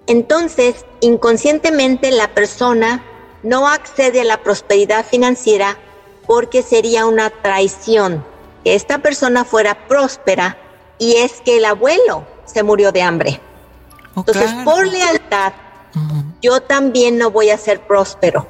Entonces, 0.06 0.84
inconscientemente 1.00 2.10
la 2.10 2.34
persona 2.34 3.04
no 3.42 3.68
accede 3.68 4.20
a 4.20 4.24
la 4.24 4.42
prosperidad 4.42 5.06
financiera 5.06 5.78
porque 6.30 6.62
sería 6.62 7.06
una 7.06 7.28
traición 7.28 8.24
que 8.62 8.76
esta 8.76 8.98
persona 8.98 9.44
fuera 9.44 9.88
próspera 9.88 10.56
y 10.96 11.16
es 11.16 11.40
que 11.44 11.56
el 11.56 11.64
abuelo 11.64 12.24
se 12.44 12.62
murió 12.62 12.92
de 12.92 13.02
hambre. 13.02 13.40
Oh, 14.14 14.20
Entonces, 14.20 14.44
claro. 14.52 14.64
por 14.64 14.86
lealtad, 14.86 15.52
Uh 15.92 15.98
-huh. 15.98 16.24
yo 16.40 16.60
también 16.60 17.18
no 17.18 17.32
voy 17.32 17.50
a 17.50 17.58
ser 17.58 17.80
próspero. 17.80 18.46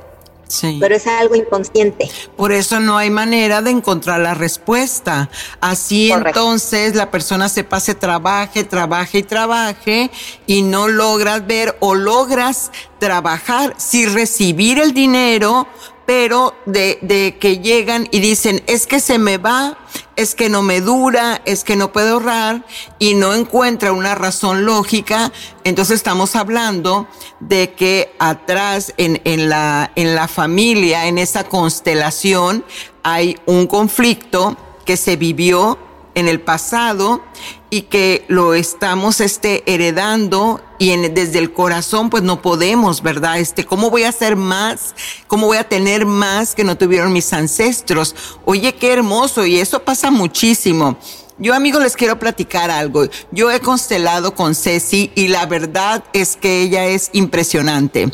Sí. 0.47 0.77
Pero 0.79 0.95
es 0.95 1.07
algo 1.07 1.37
inconsciente. 1.37 2.11
Por 2.37 2.53
eso 2.53 2.81
no 2.81 2.99
hay 2.99 3.09
manera 3.09 3.63
de 3.63 3.71
encontrar 3.71 4.21
la 4.21 4.35
respuesta. 4.35 5.31
Así 5.61 6.11
Correcto. 6.11 6.29
entonces 6.41 6.95
la 6.97 7.11
persona 7.11 7.49
se 7.49 7.65
pase, 7.65 7.95
trabaje, 7.95 8.65
trabaje 8.65 9.19
y 9.19 9.23
trabaje 9.23 10.11
y 10.47 10.61
no 10.61 10.87
logras 10.89 11.47
ver 11.47 11.77
o 11.81 11.95
logras 11.95 12.73
trabajar 12.99 13.73
sin 13.79 14.13
recibir 14.13 14.79
el 14.81 14.93
dinero, 14.93 15.67
pero 16.11 16.55
de, 16.67 17.37
que 17.39 17.59
llegan 17.59 18.09
y 18.11 18.19
dicen, 18.19 18.65
es 18.67 18.89
que 18.89 18.99
se 18.99 19.21
me 19.21 19.39
va, 19.39 19.79
es 20.17 20.35
que 20.35 20.49
no 20.49 20.61
me 20.61 20.81
dura, 20.81 21.41
es 21.45 21.63
que 21.63 21.77
no 21.77 21.93
puedo 21.93 22.15
ahorrar 22.15 22.67
y 22.99 23.15
no 23.15 23.33
encuentra 23.33 23.93
una 23.93 24.17
razón 24.17 24.65
lógica, 24.65 25.31
entonces 25.63 25.95
estamos 25.95 26.35
hablando 26.35 27.07
de 27.39 27.75
que 27.75 28.13
atrás 28.19 28.93
en, 28.97 29.21
en, 29.23 29.49
la, 29.49 29.93
en 29.95 30.17
la 30.17 30.27
familia, 30.27 31.07
en 31.07 31.17
esa 31.17 31.45
constelación, 31.45 32.65
hay 33.05 33.39
un 33.47 33.69
conflicto 33.69 34.57
que 34.85 34.97
se 34.97 35.15
vivió 35.15 35.79
en 36.15 36.29
el 36.29 36.41
pasado 36.41 37.23
y 37.71 37.83
que 37.83 38.25
lo 38.29 38.55
estamos 38.55 39.21
este, 39.21 39.63
heredando 39.73 40.61
y 40.79 40.91
en, 40.91 41.15
desde 41.15 41.39
el 41.39 41.53
corazón 41.53 42.11
pues 42.11 42.23
no 42.23 42.43
podemos, 42.43 43.03
¿verdad? 43.03 43.39
Este, 43.39 43.65
¿cómo 43.65 43.91
voy 43.91 44.05
a 44.05 44.09
hacer 44.09 44.37
más? 44.37 44.95
¿Cómo 45.27 45.47
voy 45.47 45.59
a 45.59 45.69
tener 45.69 46.07
más 46.07 46.55
que 46.55 46.65
no 46.65 46.77
tuvieron 46.77 47.13
mis 47.13 47.33
ancestros? 47.33 48.15
Oye, 48.45 48.75
qué 48.75 48.93
hermoso 48.93 49.47
y 49.47 49.61
eso 49.61 49.83
pasa 49.83 50.11
muchísimo. 50.11 50.99
Yo 51.41 51.55
amigos 51.55 51.83
les 51.83 51.97
quiero 51.97 52.19
platicar 52.19 52.71
algo. 52.71 53.07
Yo 53.31 53.51
he 53.51 53.61
constelado 53.61 54.35
con 54.35 54.55
Ceci 54.55 55.11
y 55.15 55.29
la 55.29 55.47
verdad 55.47 56.05
es 56.13 56.37
que 56.37 56.61
ella 56.61 56.85
es 56.85 57.09
impresionante. 57.15 58.13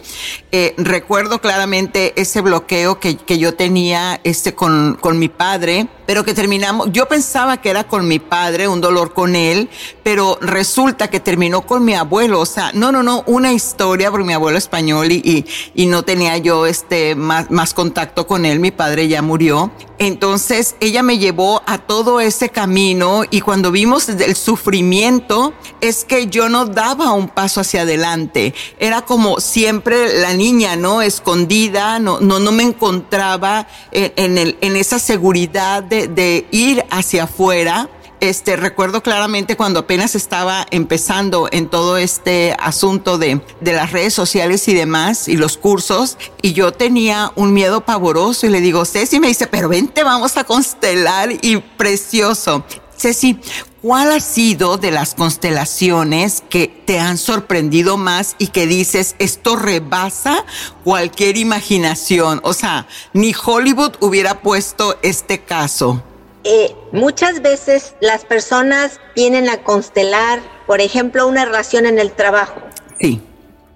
Eh, 0.53 0.75
recuerdo 0.79 1.41
claramente 1.41 2.13
ese 2.21 2.41
bloqueo 2.41 3.01
que, 3.01 3.17
que 3.17 3.39
yo 3.39 3.55
tenía 3.55 4.21
este, 4.23 4.55
con, 4.55 4.97
con 5.01 5.19
mi 5.19 5.29
padre, 5.29 5.89
pero 6.07 6.25
que 6.25 6.35
terminamos, 6.35 6.89
yo 6.93 7.07
pensaba 7.07 7.61
que 7.61 7.71
era 7.71 7.85
con 7.85 8.07
mi 8.09 8.19
padre, 8.19 8.69
un 8.69 8.81
dolor 8.81 9.13
con 9.13 9.35
él, 9.35 9.69
pero 10.03 10.39
resulta 10.41 11.09
que 11.09 11.21
terminó 11.21 11.63
con 11.63 11.85
mi 11.85 11.95
abuelo. 11.95 12.41
O 12.41 12.47
sea, 12.47 12.71
no, 12.73 12.93
no, 12.93 13.03
no, 13.03 13.25
una 13.27 13.53
historia 13.53 14.11
porque 14.11 14.25
mi 14.25 14.33
abuelo 14.33 14.57
español 14.57 15.11
y, 15.11 15.17
y, 15.17 15.47
y 15.75 15.87
no 15.87 16.05
tenía 16.05 16.37
yo 16.39 16.67
este 16.67 17.15
más, 17.15 17.51
más 17.51 17.75
contacto 17.75 18.27
con 18.27 18.45
él. 18.47 18.61
Mi 18.61 18.71
padre 18.71 19.09
ya 19.09 19.21
murió. 19.21 19.73
Entonces 19.99 20.77
ella 20.81 21.03
me 21.03 21.19
llevó 21.19 21.63
a 21.67 21.79
todo 21.79 22.21
ese 22.21 22.51
camino 22.51 23.23
y 23.31 23.41
cuando 23.41 23.73
vimos 23.73 24.09
el 24.11 24.37
sufrimiento 24.37 25.55
es 25.81 26.05
que 26.05 26.27
yo 26.27 26.51
no 26.51 26.67
daba 26.67 27.13
un 27.13 27.29
paso 27.29 27.63
hacia 27.63 27.83
adelante. 27.83 28.55
Era 28.79 29.03
como 29.03 29.41
siempre 29.41 30.21
la 30.21 30.35
niña, 30.35 30.77
¿no? 30.77 31.01
Escondida, 31.01 31.99
no, 31.99 32.21
no, 32.21 32.41
no 32.41 32.53
me 32.53 32.63
encontraba 32.63 33.67
en, 33.91 34.13
en, 34.17 34.39
el, 34.39 34.59
en 34.61 34.77
esa 34.77 34.99
seguridad 34.99 35.83
de, 35.83 35.96
de 36.07 36.47
ir 36.51 36.85
hacia 36.91 37.25
afuera 37.25 37.89
este, 38.21 38.57
recuerdo 38.57 39.03
claramente 39.03 39.57
cuando 39.57 39.81
apenas 39.81 40.15
estaba 40.15 40.67
empezando 40.71 41.49
en 41.53 41.69
todo 41.69 41.99
este 41.99 42.57
asunto 42.59 43.19
de, 43.19 43.43
de 43.61 43.73
las 43.75 43.93
redes 43.93 44.15
sociales 44.15 44.67
y 44.69 44.75
demás 44.75 45.29
y 45.29 45.37
los 45.37 45.59
cursos 45.59 46.17
y 46.41 46.55
yo 46.55 46.73
tenía 46.73 47.33
un 47.37 47.53
miedo 47.53 47.83
pavoroso 47.83 48.47
y 48.47 48.49
le 48.49 48.63
digo, 48.63 48.87
Ceci 48.87 49.21
me 49.21 49.29
dice, 49.29 49.47
pero 49.47 49.69
vente, 49.69 50.03
vamos 50.03 50.39
a 50.39 50.45
constelar 50.45 51.29
y 51.43 51.59
precioso. 51.59 52.65
Ceci, 52.97 53.39
¿cuál 53.83 54.11
ha 54.11 54.21
sido 54.21 54.79
de 54.79 54.91
las 54.91 55.15
constelaciones 55.15 56.43
que 56.49 56.69
te 56.69 56.99
han 56.99 57.19
sorprendido 57.19 57.97
más 57.97 58.37
y 58.39 58.49
que 58.49 58.67
dices, 58.67 59.15
esto 59.19 59.57
rebasa 59.57 60.45
cualquier 60.83 61.37
imaginación? 61.37 62.41
O 62.43 62.53
sea, 62.53 62.87
ni 63.13 63.35
Hollywood 63.35 63.93
hubiera 64.01 64.41
puesto 64.41 64.99
este 65.03 65.43
caso. 65.43 66.03
Eh, 66.45 66.75
muchas 66.93 67.43
veces 67.43 67.95
las 68.01 68.25
personas 68.25 69.01
vienen 69.15 69.49
a 69.49 69.63
constelar, 69.63 70.41
por 70.67 70.81
ejemplo, 70.81 71.27
una 71.27 71.45
relación 71.45 71.87
en 71.87 71.99
el 71.99 72.13
trabajo. 72.13 72.63
Sí. 73.01 73.21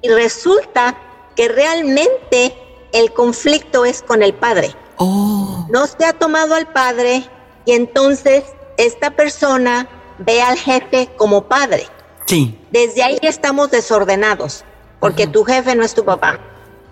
Y 0.02 0.09
resulta 0.09 0.96
que 1.37 1.48
realmente 1.48 2.54
el 2.92 3.12
conflicto 3.12 3.85
es 3.85 4.02
con 4.02 4.22
el 4.22 4.35
padre. 4.35 4.74
Oh. 4.96 5.66
No 5.70 5.87
se 5.87 6.04
ha 6.04 6.12
tomado 6.12 6.54
al 6.54 6.72
padre 6.72 7.28
y 7.64 7.72
entonces 7.72 8.44
esta 8.87 9.11
persona 9.11 9.88
ve 10.19 10.43
al 10.43 10.59
jefe 10.59 11.09
como 11.16 11.45
padre. 11.45 11.87
Sí. 12.27 12.59
Desde 12.71 13.03
ahí 13.03 13.19
estamos 13.23 13.71
desordenados, 13.71 14.64
porque 15.01 15.27
tu 15.27 15.45
jefe 15.45 15.75
no 15.75 15.85
es 15.85 15.95
tu 15.95 16.05
papá. 16.05 16.38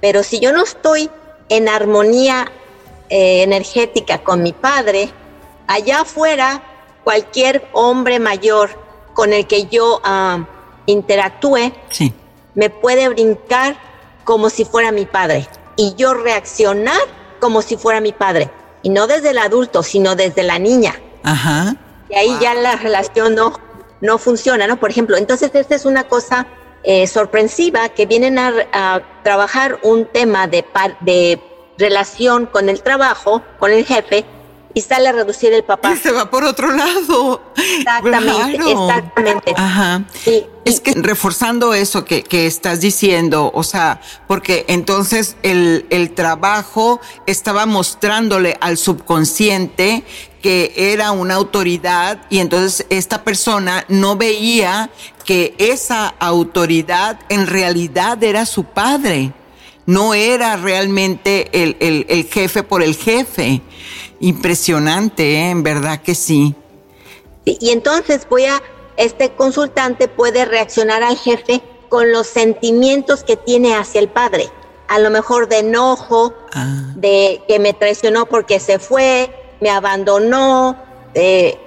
Pero 0.01 0.23
si 0.23 0.41
yo 0.41 0.53
no 0.53 0.65
estoy 0.65 1.11
en 1.49 1.69
armonía 1.69 2.51
eh, 3.09 3.43
energética 3.43 4.23
con 4.23 4.43
mi 4.43 4.53
padre, 4.53 5.11
allá 5.67 6.01
afuera, 6.01 6.63
cualquier 7.05 7.69
hombre 7.73 8.19
mayor 8.19 8.71
con 9.15 9.33
el 9.33 9.47
que 9.47 9.67
yo 9.67 10.01
uh, 10.05 10.45
interactúe 10.87 11.73
sí. 11.91 12.13
me 12.55 12.71
puede 12.71 13.09
brincar 13.09 13.77
como 14.25 14.51
si 14.51 14.65
fuera 14.65 14.93
mi 14.93 15.07
padre 15.07 15.49
y 15.77 15.95
yo 15.97 16.15
reaccionar 16.15 17.01
como 17.41 17.63
si 17.63 17.77
fuera 17.77 18.01
mi 18.01 18.13
padre. 18.13 18.51
Y 18.83 18.91
no 18.91 19.07
desde 19.07 19.31
el 19.31 19.39
adulto, 19.39 19.83
sino 19.83 20.17
desde 20.17 20.43
la 20.43 20.59
niña. 20.59 21.01
Ajá. 21.23 21.77
Y 22.09 22.15
ahí 22.15 22.37
ya 22.41 22.55
la 22.55 22.77
relación 22.77 23.35
no, 23.35 23.53
no 24.01 24.19
funciona, 24.19 24.67
¿no? 24.67 24.79
Por 24.79 24.91
ejemplo, 24.91 25.17
entonces 25.17 25.51
esta 25.55 25.75
es 25.75 25.85
una 25.85 26.05
cosa 26.05 26.47
eh, 26.85 27.07
sorpresiva 27.07 27.89
que 27.91 28.07
vienen 28.07 28.39
a, 28.39 28.53
a, 28.73 29.03
trabajar 29.23 29.79
un 29.83 30.07
tema 30.07 30.47
de, 30.47 30.65
de 31.01 31.41
relación 31.77 32.47
con 32.47 32.69
el 32.69 32.83
trabajo, 32.83 33.43
con 33.59 33.73
el 33.73 33.85
jefe, 33.85 34.25
y 34.75 34.81
sale 34.83 35.09
a 35.09 35.13
reducir 35.13 35.53
el 35.53 35.65
papá. 35.65 35.93
Y 35.93 35.97
se 35.97 36.13
va 36.13 36.31
por 36.31 36.45
otro 36.45 36.71
lado. 36.71 37.43
Exactamente, 37.57 38.59
claro. 38.59 38.89
exactamente. 38.89 39.55
Ajá. 39.57 40.05
Sí. 40.23 40.47
Es 40.65 40.81
que 40.81 40.93
reforzando 40.93 41.73
eso 41.73 42.05
que, 42.05 42.23
que, 42.23 42.47
estás 42.47 42.81
diciendo, 42.81 43.51
o 43.55 43.63
sea, 43.63 44.01
porque 44.27 44.67
entonces 44.69 45.37
el, 45.43 45.87
el 45.89 46.15
trabajo 46.15 47.01
estaba 47.27 47.65
mostrándole 47.65 48.57
al 48.61 48.77
subconsciente 48.77 50.05
que 50.43 50.73
era 50.77 51.11
una 51.13 51.35
autoridad 51.35 52.21
y 52.31 52.39
entonces 52.39 52.87
esta 52.91 53.25
persona 53.25 53.85
no 53.89 54.17
veía 54.17 54.91
que 55.25 55.55
esa 55.59 56.09
autoridad 56.09 57.19
en 57.29 57.47
realidad 57.47 58.23
era 58.23 58.47
su 58.47 58.65
padre, 58.65 59.33
no 59.87 60.15
era 60.15 60.57
realmente 60.57 61.49
el, 61.53 61.77
el, 61.81 62.07
el 62.09 62.27
jefe 62.27 62.63
por 62.63 62.83
el 62.83 62.95
jefe. 62.95 63.63
Impresionante, 64.21 65.35
¿eh? 65.35 65.51
en 65.51 65.63
verdad 65.63 66.01
que 66.01 66.15
sí. 66.15 66.55
Y 67.45 67.71
entonces 67.71 68.27
voy 68.29 68.45
a, 68.45 68.61
este 68.97 69.31
consultante 69.31 70.09
puede 70.09 70.45
reaccionar 70.45 71.03
al 71.03 71.17
jefe 71.17 71.63
con 71.89 72.13
los 72.13 72.27
sentimientos 72.27 73.23
que 73.23 73.37
tiene 73.37 73.75
hacia 73.75 74.01
el 74.01 74.09
padre. 74.09 74.51
A 74.89 74.99
lo 74.99 75.11
mejor 75.11 75.49
de 75.49 75.59
enojo, 75.59 76.35
ah. 76.53 76.93
de 76.97 77.43
que 77.47 77.59
me 77.59 77.73
traicionó 77.73 78.27
porque 78.27 78.59
se 78.59 78.79
fue, 78.79 79.31
me 79.61 79.71
abandonó, 79.71 80.77
eh, 81.15 81.59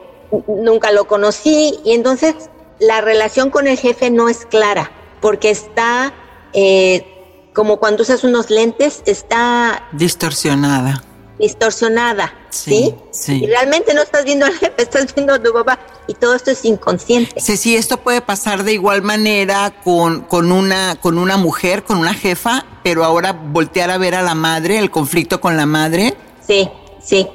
nunca 0.48 0.92
lo 0.92 1.08
conocí. 1.08 1.80
Y 1.86 1.94
entonces 1.94 2.36
la 2.80 3.02
relación 3.02 3.50
con 3.50 3.68
el 3.68 3.78
jefe 3.78 4.10
no 4.10 4.28
es 4.28 4.46
clara, 4.46 4.92
porque 5.22 5.52
está, 5.52 6.14
eh, 6.54 7.06
como 7.54 7.78
cuando 7.78 8.04
usas 8.04 8.24
unos 8.24 8.50
lentes, 8.50 9.04
está... 9.06 9.88
Distorsionada 9.94 11.04
distorsionada, 11.40 12.34
sí, 12.50 12.70
¿sí? 12.70 12.96
sí. 13.12 13.44
Y 13.44 13.48
realmente 13.48 13.94
no 13.94 14.02
estás 14.02 14.26
viendo 14.26 14.46
al 14.46 14.54
jefe, 14.54 14.74
estás 14.78 15.14
viendo 15.14 15.34
a 15.34 15.40
tu 15.40 15.52
papá 15.54 15.80
y 16.08 16.14
todo 16.14 16.36
esto 16.36 16.52
es 16.52 16.64
inconsciente. 16.66 17.40
Sí, 17.40 17.58
sí, 17.58 17.76
esto 17.76 17.98
puede 17.98 18.22
pasar 18.22 18.64
de 18.64 18.74
igual 18.74 19.02
manera 19.02 19.74
con, 19.84 20.22
con, 20.22 20.52
una, 20.52 20.96
con 20.96 21.18
una 21.18 21.38
mujer, 21.38 21.84
con 21.84 21.98
una 21.98 22.14
jefa, 22.14 22.66
pero 22.84 23.04
ahora 23.04 23.32
voltear 23.34 23.92
a 23.92 23.98
ver 23.98 24.16
a 24.16 24.22
la 24.22 24.36
madre, 24.36 24.78
el 24.78 24.92
conflicto 24.92 25.42
con 25.42 25.58
la 25.58 25.66
madre. 25.66 26.16
Sí, 26.46 26.70
sí. 27.02 27.28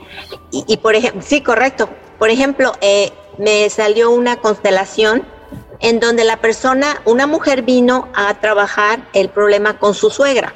Y, 0.50 0.64
y 0.66 0.76
por 0.76 0.94
ejemplo, 0.94 1.22
sí, 1.26 1.40
correcto. 1.40 1.88
Por 2.18 2.30
ejemplo, 2.30 2.72
eh, 2.80 3.12
me 3.38 3.68
salió 3.70 4.10
una 4.10 4.36
constelación 4.36 5.24
en 5.80 6.00
donde 6.00 6.24
la 6.24 6.38
persona, 6.38 7.02
una 7.04 7.26
mujer 7.26 7.62
vino 7.62 8.08
a 8.14 8.34
trabajar 8.40 9.08
el 9.12 9.28
problema 9.28 9.78
con 9.78 9.94
su 9.94 10.10
suegra. 10.10 10.54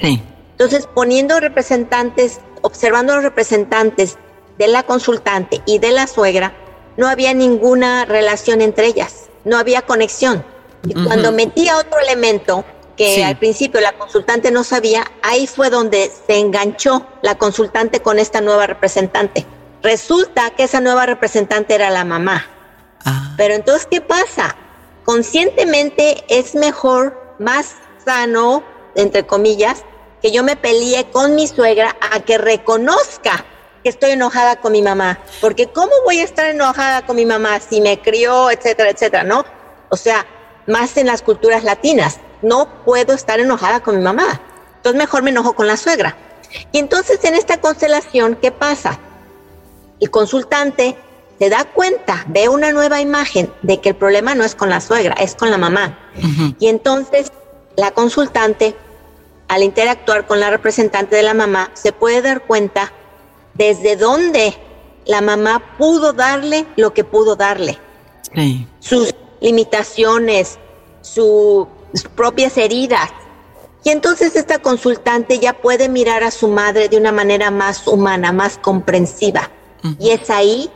Sí. 0.00 0.22
Entonces, 0.52 0.88
poniendo 0.92 1.38
representantes 1.40 2.40
observando 2.62 3.12
a 3.12 3.16
los 3.16 3.24
representantes 3.24 4.16
de 4.58 4.68
la 4.68 4.82
consultante 4.82 5.62
y 5.66 5.78
de 5.78 5.92
la 5.92 6.06
suegra, 6.06 6.54
no 6.96 7.06
había 7.08 7.32
ninguna 7.34 8.04
relación 8.04 8.60
entre 8.60 8.86
ellas, 8.86 9.28
no 9.44 9.56
había 9.56 9.82
conexión. 9.82 10.44
Y 10.84 10.96
uh 10.96 11.00
-huh. 11.00 11.06
cuando 11.06 11.32
metía 11.32 11.76
otro 11.76 11.98
elemento 12.00 12.64
que 12.96 13.14
sí. 13.14 13.22
al 13.22 13.38
principio 13.38 13.80
la 13.80 13.92
consultante 13.92 14.50
no 14.50 14.64
sabía, 14.64 15.04
ahí 15.22 15.46
fue 15.46 15.70
donde 15.70 16.10
se 16.26 16.38
enganchó 16.38 17.06
la 17.22 17.36
consultante 17.38 18.00
con 18.00 18.18
esta 18.18 18.40
nueva 18.40 18.66
representante. 18.66 19.46
Resulta 19.82 20.50
que 20.50 20.64
esa 20.64 20.80
nueva 20.80 21.06
representante 21.06 21.74
era 21.74 21.90
la 21.90 22.04
mamá. 22.04 22.46
Ah. 23.04 23.34
Pero 23.36 23.54
entonces, 23.54 23.86
¿qué 23.88 24.00
pasa? 24.00 24.56
Conscientemente 25.04 26.24
es 26.28 26.56
mejor, 26.56 27.36
más 27.38 27.76
sano, 28.04 28.64
entre 28.96 29.24
comillas, 29.24 29.84
que 30.22 30.30
yo 30.30 30.42
me 30.42 30.56
peleé 30.56 31.10
con 31.10 31.34
mi 31.34 31.46
suegra 31.46 31.96
a 32.12 32.20
que 32.20 32.38
reconozca 32.38 33.44
que 33.82 33.88
estoy 33.88 34.12
enojada 34.12 34.56
con 34.56 34.72
mi 34.72 34.82
mamá. 34.82 35.18
Porque 35.40 35.68
¿cómo 35.68 35.92
voy 36.04 36.18
a 36.18 36.24
estar 36.24 36.46
enojada 36.46 37.06
con 37.06 37.16
mi 37.16 37.24
mamá 37.26 37.60
si 37.60 37.80
me 37.80 38.00
crió, 38.00 38.50
etcétera, 38.50 38.90
etcétera, 38.90 39.24
no? 39.24 39.44
O 39.90 39.96
sea, 39.96 40.26
más 40.66 40.96
en 40.96 41.06
las 41.06 41.22
culturas 41.22 41.64
latinas, 41.64 42.18
no 42.42 42.84
puedo 42.84 43.14
estar 43.14 43.40
enojada 43.40 43.80
con 43.80 43.96
mi 43.96 44.02
mamá. 44.02 44.40
Entonces 44.76 44.98
mejor 44.98 45.22
me 45.22 45.30
enojo 45.30 45.54
con 45.54 45.66
la 45.66 45.76
suegra. 45.76 46.16
Y 46.72 46.78
entonces 46.78 47.22
en 47.24 47.34
esta 47.34 47.60
constelación, 47.60 48.36
¿qué 48.36 48.50
pasa? 48.50 48.98
El 50.00 50.10
consultante 50.10 50.96
se 51.38 51.48
da 51.50 51.64
cuenta, 51.64 52.24
ve 52.28 52.48
una 52.48 52.72
nueva 52.72 53.00
imagen 53.00 53.52
de 53.62 53.80
que 53.80 53.90
el 53.90 53.94
problema 53.96 54.34
no 54.34 54.44
es 54.44 54.54
con 54.54 54.70
la 54.70 54.80
suegra, 54.80 55.14
es 55.14 55.34
con 55.34 55.50
la 55.50 55.58
mamá. 55.58 55.98
Uh 56.16 56.20
-huh. 56.20 56.56
Y 56.58 56.68
entonces 56.68 57.32
la 57.76 57.92
consultante 57.92 58.74
al 59.48 59.62
interactuar 59.62 60.26
con 60.26 60.40
la 60.40 60.50
representante 60.50 61.16
de 61.16 61.22
la 61.22 61.34
mamá, 61.34 61.70
se 61.74 61.92
puede 61.92 62.22
dar 62.22 62.46
cuenta 62.46 62.92
desde 63.54 63.96
dónde 63.96 64.54
la 65.06 65.20
mamá 65.22 65.76
pudo 65.78 66.12
darle 66.12 66.66
lo 66.76 66.92
que 66.92 67.02
pudo 67.02 67.34
darle. 67.34 67.78
Sí. 68.34 68.66
Sus 68.78 69.14
limitaciones, 69.40 70.58
su, 71.00 71.66
sus 71.94 72.10
propias 72.10 72.56
heridas. 72.58 73.10
Y 73.84 73.90
entonces 73.90 74.36
esta 74.36 74.58
consultante 74.58 75.38
ya 75.38 75.54
puede 75.54 75.88
mirar 75.88 76.22
a 76.24 76.30
su 76.30 76.48
madre 76.48 76.88
de 76.88 76.98
una 76.98 77.12
manera 77.12 77.50
más 77.50 77.86
humana, 77.86 78.32
más 78.32 78.58
comprensiva. 78.58 79.50
Uh 79.82 79.88
-huh. 79.88 79.96
Y 79.98 80.10
es 80.10 80.28
ahí 80.28 80.70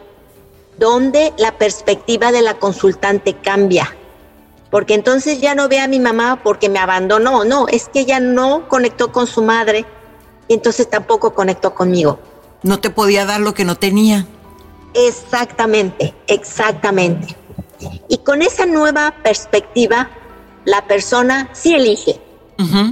donde 0.78 1.34
la 1.36 1.58
perspectiva 1.58 2.32
de 2.32 2.42
la 2.42 2.58
consultante 2.58 3.34
cambia. 3.34 3.94
Porque 4.72 4.94
entonces 4.94 5.38
ya 5.38 5.54
no 5.54 5.68
ve 5.68 5.80
a 5.80 5.86
mi 5.86 6.00
mamá 6.00 6.40
porque 6.42 6.70
me 6.70 6.78
abandonó. 6.78 7.44
No, 7.44 7.68
es 7.68 7.90
que 7.90 8.00
ella 8.00 8.20
no 8.20 8.68
conectó 8.68 9.12
con 9.12 9.26
su 9.26 9.42
madre 9.42 9.84
y 10.48 10.54
entonces 10.54 10.88
tampoco 10.88 11.34
conectó 11.34 11.74
conmigo. 11.74 12.18
No 12.62 12.80
te 12.80 12.88
podía 12.88 13.26
dar 13.26 13.42
lo 13.42 13.52
que 13.52 13.66
no 13.66 13.76
tenía. 13.76 14.26
Exactamente, 14.94 16.14
exactamente. 16.26 17.36
Y 18.08 18.18
con 18.18 18.40
esa 18.40 18.64
nueva 18.64 19.14
perspectiva, 19.22 20.08
la 20.64 20.86
persona 20.86 21.50
sí 21.52 21.74
elige. 21.74 22.18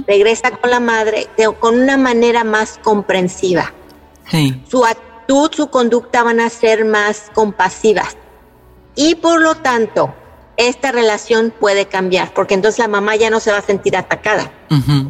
Regresa 0.05 0.51
con 0.51 0.69
la 0.69 0.81
madre 0.81 1.29
con 1.59 1.79
una 1.79 1.97
manera 1.97 2.43
más 2.43 2.79
comprensiva. 2.83 3.73
Su 4.69 4.85
actitud, 4.85 5.49
su 5.51 5.71
conducta 5.71 6.21
van 6.21 6.41
a 6.41 6.49
ser 6.49 6.85
más 6.85 7.31
compasivas. 7.33 8.17
Y 8.93 9.15
por 9.15 9.41
lo 9.41 9.55
tanto, 9.55 10.13
esta 10.67 10.91
relación 10.91 11.53
puede 11.57 11.87
cambiar, 11.87 12.33
porque 12.33 12.53
entonces 12.53 12.79
la 12.79 12.87
mamá 12.87 13.15
ya 13.15 13.29
no 13.29 13.39
se 13.39 13.51
va 13.51 13.57
a 13.57 13.61
sentir 13.61 13.95
atacada 13.95 14.51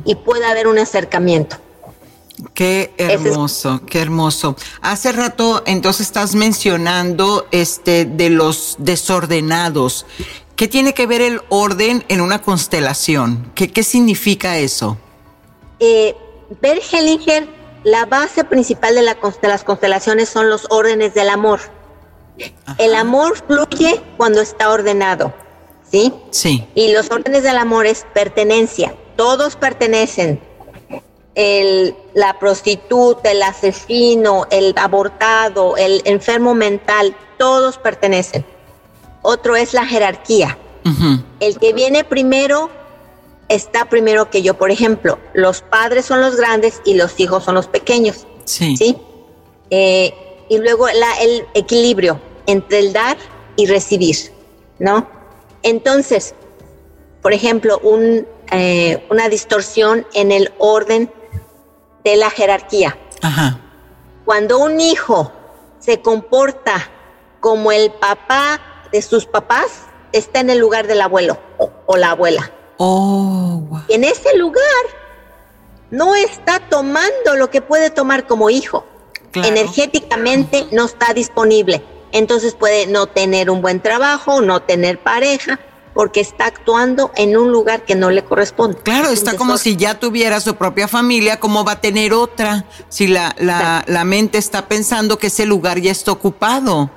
y 0.06 0.16
puede 0.16 0.46
haber 0.46 0.68
un 0.68 0.80
acercamiento. 0.80 1.58
Qué 2.54 2.94
hermoso, 2.98 3.82
qué 3.86 4.02
hermoso. 4.02 4.56
Hace 4.82 5.12
rato 5.12 5.62
entonces 5.66 6.08
estás 6.08 6.34
mencionando 6.34 7.48
este 7.52 8.06
de 8.06 8.30
los 8.30 8.76
desordenados. 8.80 10.06
¿Qué 10.56 10.68
tiene 10.68 10.94
que 10.94 11.08
ver 11.08 11.22
el 11.22 11.42
orden 11.50 12.04
en 12.08 12.22
una 12.22 12.42
constelación? 12.42 13.52
¿Qué, 13.56 13.72
qué 13.72 13.84
significa 13.84 14.58
eso? 14.58 14.98
Eh, 15.80 16.16
Hellinger, 16.62 17.48
la 17.84 18.06
base 18.06 18.44
principal 18.44 18.94
de, 18.96 19.02
la, 19.02 19.16
de 19.16 19.48
las 19.48 19.64
constelaciones 19.64 20.30
son 20.30 20.50
los 20.50 20.68
órdenes 20.70 21.14
del 21.14 21.30
amor. 21.30 21.60
El 22.78 22.96
amor 22.96 23.38
fluye 23.48 24.02
cuando 24.18 24.42
está 24.42 24.70
ordenado, 24.70 25.34
¿sí? 25.92 26.14
Sí. 26.32 26.68
Y 26.76 26.94
los 26.94 27.12
órdenes 27.12 27.44
del 27.44 27.58
amor 27.58 27.86
es 27.86 28.06
pertenencia. 28.14 28.96
Todos 29.16 29.56
pertenecen 29.56 30.40
el, 31.36 31.96
la 32.14 32.40
prostituta, 32.40 33.32
el 33.32 33.44
asesino, 33.44 34.48
el 34.50 34.74
abortado, 34.78 35.78
el 35.78 36.02
enfermo 36.06 36.54
mental, 36.54 37.16
todos 37.38 37.78
pertenecen. 37.78 38.46
Otro 39.22 39.56
es 39.56 39.74
la 39.74 39.86
jerarquía. 39.86 40.58
El 41.40 41.60
que 41.60 41.74
viene 41.74 42.04
primero 42.04 42.72
está 43.50 43.86
primero 43.86 44.32
que 44.32 44.42
yo. 44.42 44.56
Por 44.56 44.72
ejemplo, 44.72 45.20
los 45.34 45.62
padres 45.62 46.06
son 46.06 46.22
los 46.22 46.36
grandes 46.38 46.82
y 46.86 46.96
los 46.96 47.20
hijos 47.20 47.44
son 47.44 47.54
los 47.54 47.68
pequeños. 47.68 48.26
Sí. 48.46 48.76
¿sí? 48.76 48.98
Eh, 49.70 50.14
y 50.50 50.58
luego 50.58 50.88
la, 50.88 51.14
el 51.22 51.46
equilibrio 51.54 52.20
entre 52.48 52.80
el 52.80 52.94
dar 52.94 53.18
y 53.56 53.68
recibir, 53.68 54.18
¿no? 54.80 55.08
Entonces, 55.64 56.36
por 57.22 57.34
ejemplo, 57.34 57.80
un, 57.80 58.28
eh, 58.52 59.06
una 59.10 59.30
distorsión 59.30 60.06
en 60.14 60.32
el 60.32 60.52
orden 60.58 61.12
de 62.04 62.16
la 62.16 62.30
jerarquía. 62.30 62.98
Ajá. 63.22 63.60
Cuando 64.26 64.60
un 64.60 64.80
hijo 64.80 65.32
se 65.80 66.02
comporta 66.02 66.90
como 67.40 67.72
el 67.72 67.92
papá 67.92 68.62
de 68.92 69.02
sus 69.02 69.26
papás, 69.26 69.84
está 70.12 70.40
en 70.40 70.50
el 70.50 70.60
lugar 70.60 70.88
del 70.88 71.02
abuelo 71.02 71.38
o, 71.58 71.98
la 71.98 72.12
abuela. 72.12 72.52
Oh, 72.78 73.62
en 73.90 74.04
ese 74.04 74.36
lugar 74.38 74.64
no 75.90 76.16
está 76.16 76.60
tomando 76.70 77.36
lo 77.36 77.50
que 77.50 77.62
puede 77.62 77.90
tomar 77.90 78.26
como 78.26 78.50
hijo. 78.50 78.86
Energéticamente 79.34 80.68
no 80.72 80.86
está 80.86 81.14
disponible. 81.14 81.84
Entonces 82.12 82.54
puede 82.54 82.88
no 82.88 83.08
tener 83.08 83.50
un 83.50 83.62
buen 83.62 83.82
trabajo, 83.82 84.42
no 84.42 84.62
tener 84.62 85.00
pareja, 85.00 85.60
porque 85.94 86.22
está 86.22 86.46
actuando 86.46 87.12
en 87.16 87.38
un 87.38 87.52
lugar 87.52 87.84
que 87.84 87.96
no 87.96 88.10
le 88.12 88.24
corresponde. 88.24 88.78
Claro, 88.78 89.10
está 89.10 89.36
como 89.36 89.58
si 89.58 89.76
ya 89.76 90.00
tuviera 90.00 90.40
su 90.40 90.56
propia 90.56 90.88
familia, 90.88 91.40
¿cómo 91.40 91.64
va 91.64 91.74
a 91.74 91.82
tener 91.82 92.14
otra 92.14 92.66
si 92.90 93.08
la, 93.08 93.36
la, 93.38 94.04
mente 94.06 94.38
está 94.38 94.68
pensando 94.68 95.18
que 95.18 95.28
ese 95.28 95.46
lugar 95.46 95.80
ya 95.80 95.92
está 95.92 96.12
ocupado? 96.12 96.90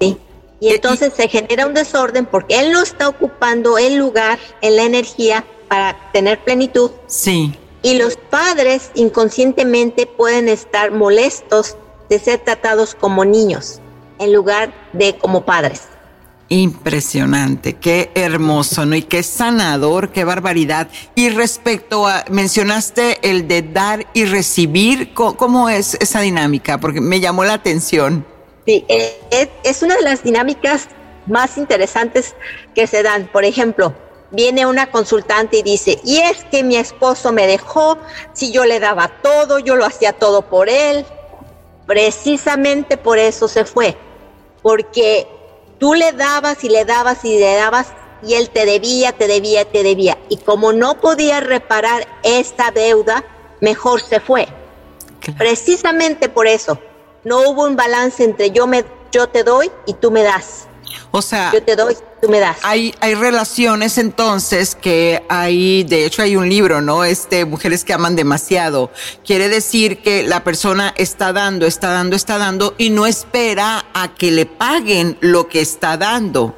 Sí. 0.00 0.18
Y 0.60 0.70
entonces 0.70 1.12
se 1.14 1.28
genera 1.28 1.66
un 1.66 1.74
desorden 1.74 2.26
porque 2.26 2.58
él 2.58 2.72
no 2.72 2.82
está 2.82 3.08
ocupando 3.08 3.78
el 3.78 3.96
lugar 3.96 4.38
en 4.60 4.76
la 4.76 4.82
energía 4.82 5.44
para 5.68 6.10
tener 6.12 6.42
plenitud. 6.42 6.90
Sí. 7.06 7.54
Y 7.82 7.96
los 7.96 8.16
padres 8.16 8.90
inconscientemente 8.94 10.06
pueden 10.06 10.48
estar 10.48 10.90
molestos 10.90 11.76
de 12.08 12.18
ser 12.18 12.40
tratados 12.40 12.96
como 12.96 13.24
niños 13.24 13.80
en 14.18 14.32
lugar 14.32 14.72
de 14.92 15.16
como 15.16 15.44
padres. 15.44 15.82
Impresionante, 16.50 17.74
qué 17.74 18.10
hermoso, 18.14 18.86
¿no? 18.86 18.96
Y 18.96 19.02
qué 19.02 19.22
sanador, 19.22 20.10
qué 20.10 20.24
barbaridad. 20.24 20.88
Y 21.14 21.28
respecto 21.28 22.06
a, 22.06 22.24
mencionaste 22.30 23.18
el 23.28 23.46
de 23.46 23.60
dar 23.60 24.06
y 24.14 24.24
recibir, 24.24 25.12
¿cómo, 25.12 25.68
es 25.68 25.94
esa 26.00 26.20
dinámica? 26.20 26.80
Porque 26.80 27.02
me 27.02 27.20
llamó 27.20 27.44
la 27.44 27.52
atención. 27.52 28.24
Sí, 28.64 28.86
es, 28.88 29.48
es 29.62 29.82
una 29.82 29.96
de 29.96 30.02
las 30.02 30.22
dinámicas 30.22 30.88
más 31.26 31.58
interesantes 31.58 32.34
que 32.74 32.86
se 32.86 33.02
dan. 33.02 33.28
Por 33.30 33.44
ejemplo, 33.44 33.94
viene 34.30 34.66
una 34.66 34.90
consultante 34.90 35.58
y 35.58 35.62
dice, 35.62 36.00
y 36.04 36.18
es 36.18 36.44
que 36.44 36.62
mi 36.62 36.76
esposo 36.76 37.32
me 37.32 37.46
dejó, 37.46 37.98
si 38.32 38.52
yo 38.52 38.64
le 38.64 38.80
daba 38.80 39.08
todo, 39.22 39.58
yo 39.58 39.76
lo 39.76 39.84
hacía 39.84 40.12
todo 40.12 40.42
por 40.42 40.68
él. 40.68 41.04
Precisamente 41.86 42.96
por 42.96 43.18
eso 43.18 43.48
se 43.48 43.64
fue, 43.64 43.96
porque 44.62 45.26
Tú 45.78 45.94
le 45.94 46.12
dabas 46.12 46.64
y 46.64 46.68
le 46.68 46.84
dabas 46.84 47.24
y 47.24 47.38
le 47.38 47.54
dabas 47.54 47.88
y 48.22 48.34
él 48.34 48.50
te 48.50 48.66
debía, 48.66 49.12
te 49.12 49.28
debía, 49.28 49.64
te 49.64 49.84
debía. 49.84 50.18
Y 50.28 50.38
como 50.38 50.72
no 50.72 51.00
podía 51.00 51.38
reparar 51.38 52.06
esta 52.24 52.72
deuda, 52.72 53.24
mejor 53.60 54.00
se 54.00 54.18
fue. 54.18 54.48
Precisamente 55.36 56.28
por 56.28 56.46
eso, 56.46 56.78
no 57.22 57.48
hubo 57.48 57.64
un 57.64 57.76
balance 57.76 58.24
entre 58.24 58.50
yo, 58.50 58.66
me, 58.66 58.84
yo 59.12 59.28
te 59.28 59.44
doy 59.44 59.70
y 59.86 59.94
tú 59.94 60.10
me 60.10 60.22
das. 60.22 60.66
O 61.10 61.22
sea, 61.22 61.50
yo 61.52 61.62
te 61.62 61.74
doy, 61.74 61.96
tú 62.20 62.28
me 62.28 62.38
das. 62.38 62.58
Hay, 62.62 62.94
hay 63.00 63.14
relaciones 63.14 63.98
entonces 63.98 64.74
que 64.74 65.22
hay, 65.28 65.84
de 65.84 66.04
hecho 66.04 66.22
hay 66.22 66.36
un 66.36 66.48
libro, 66.48 66.80
¿no? 66.80 67.04
Este, 67.04 67.44
Mujeres 67.44 67.84
que 67.84 67.92
aman 67.92 68.16
demasiado. 68.16 68.90
Quiere 69.24 69.48
decir 69.48 70.02
que 70.02 70.22
la 70.22 70.44
persona 70.44 70.92
está 70.96 71.32
dando, 71.32 71.66
está 71.66 71.90
dando, 71.90 72.16
está 72.16 72.38
dando 72.38 72.74
y 72.78 72.90
no 72.90 73.06
espera 73.06 73.86
a 73.94 74.14
que 74.14 74.30
le 74.30 74.46
paguen 74.46 75.16
lo 75.20 75.48
que 75.48 75.60
está 75.60 75.96
dando. 75.96 76.56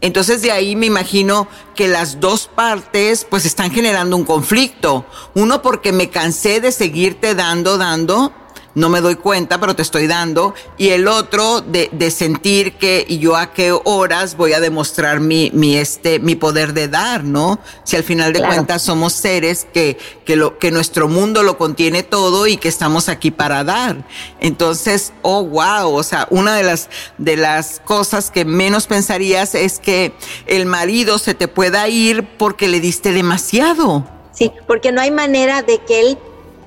Entonces 0.00 0.42
de 0.42 0.52
ahí 0.52 0.76
me 0.76 0.86
imagino 0.86 1.48
que 1.74 1.88
las 1.88 2.20
dos 2.20 2.50
partes 2.54 3.26
pues 3.28 3.46
están 3.46 3.70
generando 3.70 4.16
un 4.16 4.24
conflicto. 4.24 5.06
Uno 5.34 5.62
porque 5.62 5.92
me 5.92 6.10
cansé 6.10 6.60
de 6.60 6.72
seguirte 6.72 7.34
dando, 7.34 7.78
dando 7.78 8.32
no 8.74 8.88
me 8.88 9.00
doy 9.00 9.16
cuenta, 9.16 9.60
pero 9.60 9.76
te 9.76 9.82
estoy 9.82 10.06
dando, 10.06 10.54
y 10.76 10.90
el 10.90 11.08
otro 11.08 11.60
de, 11.60 11.88
de 11.92 12.10
sentir 12.10 12.74
que 12.74 13.04
y 13.08 13.18
yo 13.18 13.36
a 13.36 13.52
qué 13.52 13.72
horas 13.72 14.36
voy 14.36 14.52
a 14.52 14.60
demostrar 14.60 15.20
mi, 15.20 15.50
mi, 15.54 15.76
este, 15.76 16.18
mi 16.18 16.34
poder 16.34 16.72
de 16.72 16.88
dar, 16.88 17.24
¿no? 17.24 17.58
Si 17.84 17.96
al 17.96 18.02
final 18.02 18.32
de 18.32 18.40
cuentas 18.40 18.82
somos 18.82 19.12
seres 19.12 19.66
que, 19.72 19.98
que, 20.24 20.36
lo, 20.36 20.58
que 20.58 20.70
nuestro 20.70 21.08
mundo 21.08 21.42
lo 21.42 21.58
contiene 21.58 22.02
todo 22.02 22.46
y 22.46 22.56
que 22.56 22.68
estamos 22.68 23.08
aquí 23.08 23.30
para 23.30 23.64
dar. 23.64 24.04
Entonces, 24.40 25.12
oh, 25.22 25.44
wow, 25.44 25.94
o 25.94 26.02
sea, 26.02 26.26
una 26.30 26.56
de 26.56 26.62
las, 26.62 26.88
de 27.18 27.36
las 27.36 27.80
cosas 27.84 28.30
que 28.30 28.44
menos 28.44 28.86
pensarías 28.86 29.54
es 29.54 29.78
que 29.78 30.12
el 30.46 30.66
marido 30.66 31.18
se 31.18 31.34
te 31.34 31.48
pueda 31.48 31.88
ir 31.88 32.26
porque 32.36 32.68
le 32.68 32.80
diste 32.80 33.12
demasiado. 33.12 34.06
Sí, 34.32 34.50
porque 34.66 34.90
no 34.90 35.00
hay 35.00 35.10
manera 35.10 35.62
de 35.62 35.78
que 35.78 36.00
él 36.00 36.18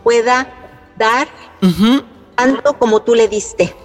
pueda 0.04 0.54
dar 0.98 1.28
tanto 2.36 2.78
como 2.78 3.02
tú 3.02 3.16
le 3.16 3.28
diste. 3.28 3.76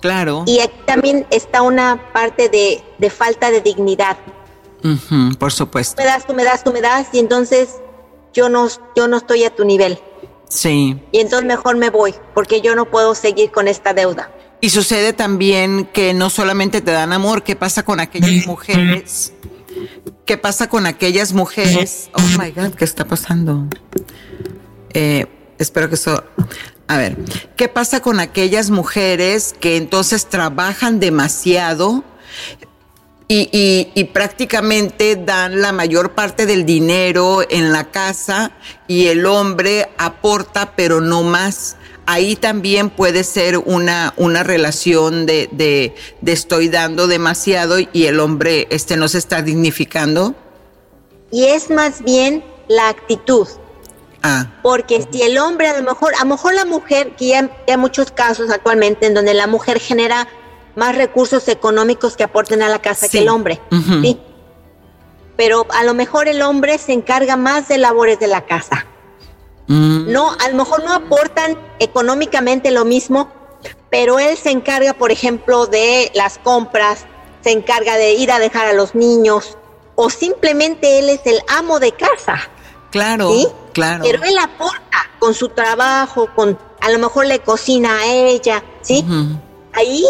Claro. 0.00 0.44
Y 0.46 0.60
aquí 0.60 0.76
también 0.86 1.26
está 1.30 1.62
una 1.62 2.12
parte 2.12 2.48
de, 2.48 2.82
de 2.98 3.10
falta 3.10 3.50
de 3.50 3.60
dignidad. 3.60 4.16
por 5.38 5.52
supuesto. 5.52 5.96
Tú 5.96 6.02
me 6.02 6.08
das, 6.08 6.26
tú 6.26 6.34
me 6.34 6.44
das, 6.44 6.64
tú 6.64 6.72
me 6.72 6.80
das, 6.80 7.08
y 7.12 7.18
entonces 7.18 7.76
yo 8.32 8.48
no, 8.48 8.68
yo 8.96 9.08
no 9.08 9.18
estoy 9.18 9.44
a 9.44 9.54
tu 9.54 9.64
nivel. 9.64 9.98
Sí. 10.48 10.98
Y 11.12 11.20
entonces 11.20 11.46
mejor 11.46 11.76
me 11.76 11.90
voy, 11.90 12.14
porque 12.34 12.60
yo 12.60 12.74
no 12.74 12.86
puedo 12.86 13.14
seguir 13.14 13.50
con 13.50 13.68
esta 13.68 13.92
deuda. 13.94 14.30
Y 14.60 14.70
sucede 14.70 15.12
también 15.12 15.86
que 15.86 16.12
no 16.12 16.28
solamente 16.28 16.80
te 16.80 16.90
dan 16.90 17.12
amor, 17.12 17.42
¿qué 17.42 17.56
pasa 17.56 17.82
con 17.82 18.00
aquellas 18.00 18.46
mujeres? 18.46 19.32
¿Qué 20.26 20.36
pasa 20.36 20.68
con 20.68 20.86
aquellas 20.86 21.32
mujeres? 21.32 22.10
Oh 22.12 22.38
my 22.38 22.50
God, 22.50 22.74
¿qué 22.74 22.84
está 22.84 23.04
pasando? 23.04 23.66
Eh, 24.92 25.26
espero 25.58 25.88
que 25.88 25.94
eso. 25.94 26.22
A 26.90 26.96
ver, 26.96 27.16
¿qué 27.54 27.68
pasa 27.68 28.02
con 28.02 28.18
aquellas 28.18 28.70
mujeres 28.70 29.54
que 29.60 29.76
entonces 29.76 30.26
trabajan 30.26 30.98
demasiado 30.98 32.02
y, 33.28 34.10
prácticamente 34.12 35.14
dan 35.14 35.60
la 35.60 35.70
mayor 35.70 36.16
parte 36.16 36.46
del 36.46 36.66
dinero 36.66 37.46
en 37.48 37.70
la 37.70 37.92
casa 37.92 38.50
y 38.88 39.06
el 39.06 39.24
hombre 39.24 39.88
aporta, 39.98 40.74
pero 40.74 41.00
no 41.00 41.22
más? 41.22 41.76
ahí 42.06 42.34
también 42.34 42.90
puede 42.90 43.22
ser 43.22 43.56
una, 43.56 44.12
una 44.16 44.42
relación 44.42 45.26
de, 45.26 45.48
de, 45.52 45.94
de 46.20 46.32
estoy 46.32 46.68
dando 46.68 47.06
demasiado 47.06 47.76
y 47.78 48.06
el 48.06 48.18
hombre 48.18 48.66
este, 48.70 48.96
no 48.96 49.06
se 49.06 49.18
está 49.18 49.42
dignificando. 49.42 50.34
Y 51.30 51.44
es 51.44 51.70
más 51.70 52.02
bien 52.02 52.42
la 52.66 52.88
actitud. 52.88 53.46
Ah. 54.22 54.46
Porque 54.62 55.06
si 55.10 55.22
el 55.22 55.38
hombre, 55.38 55.68
a 55.68 55.76
lo 55.76 55.82
mejor, 55.82 56.14
a 56.14 56.24
lo 56.24 56.30
mejor 56.30 56.54
la 56.54 56.64
mujer, 56.64 57.16
que 57.16 57.28
ya, 57.28 57.50
hay 57.66 57.76
muchos 57.76 58.12
casos 58.12 58.50
actualmente 58.50 59.06
en 59.06 59.14
donde 59.14 59.34
la 59.34 59.46
mujer 59.46 59.80
genera 59.80 60.28
más 60.76 60.94
recursos 60.94 61.48
económicos 61.48 62.16
que 62.16 62.24
aporten 62.24 62.62
a 62.62 62.68
la 62.68 62.80
casa 62.80 63.08
que 63.08 63.18
el 63.18 63.28
hombre. 63.28 63.60
¿sí? 64.02 64.18
Pero 65.36 65.66
a 65.70 65.84
lo 65.84 65.94
mejor 65.94 66.28
el 66.28 66.42
hombre 66.42 66.78
se 66.78 66.92
encarga 66.92 67.36
más 67.36 67.68
de 67.68 67.78
labores 67.78 68.18
de 68.20 68.26
la 68.26 68.44
casa. 68.46 68.86
Mm. 69.66 70.10
No, 70.10 70.36
a 70.38 70.48
lo 70.48 70.56
mejor 70.56 70.84
no 70.84 70.92
aportan 70.92 71.56
económicamente 71.78 72.70
lo 72.70 72.84
mismo, 72.84 73.32
pero 73.88 74.18
él 74.18 74.36
se 74.36 74.50
encarga, 74.50 74.94
por 74.94 75.12
ejemplo, 75.12 75.66
de 75.66 76.10
las 76.14 76.38
compras, 76.38 77.06
se 77.42 77.52
encarga 77.52 77.96
de 77.96 78.14
ir 78.14 78.32
a 78.32 78.38
dejar 78.38 78.66
a 78.66 78.72
los 78.72 78.94
niños, 78.94 79.56
o 79.94 80.10
simplemente 80.10 80.98
él 80.98 81.08
es 81.08 81.20
el 81.24 81.40
amo 81.48 81.78
de 81.78 81.92
casa. 81.92 82.50
Claro, 82.90 83.32
claro. 83.72 84.04
Pero 84.04 84.22
él 84.24 84.38
aporta 84.38 85.10
con 85.18 85.34
su 85.34 85.48
trabajo, 85.48 86.28
con 86.34 86.58
a 86.80 86.90
lo 86.90 86.98
mejor 86.98 87.26
le 87.26 87.40
cocina 87.40 88.00
a 88.00 88.06
ella, 88.06 88.64
¿sí? 88.82 89.04
Ahí 89.72 90.04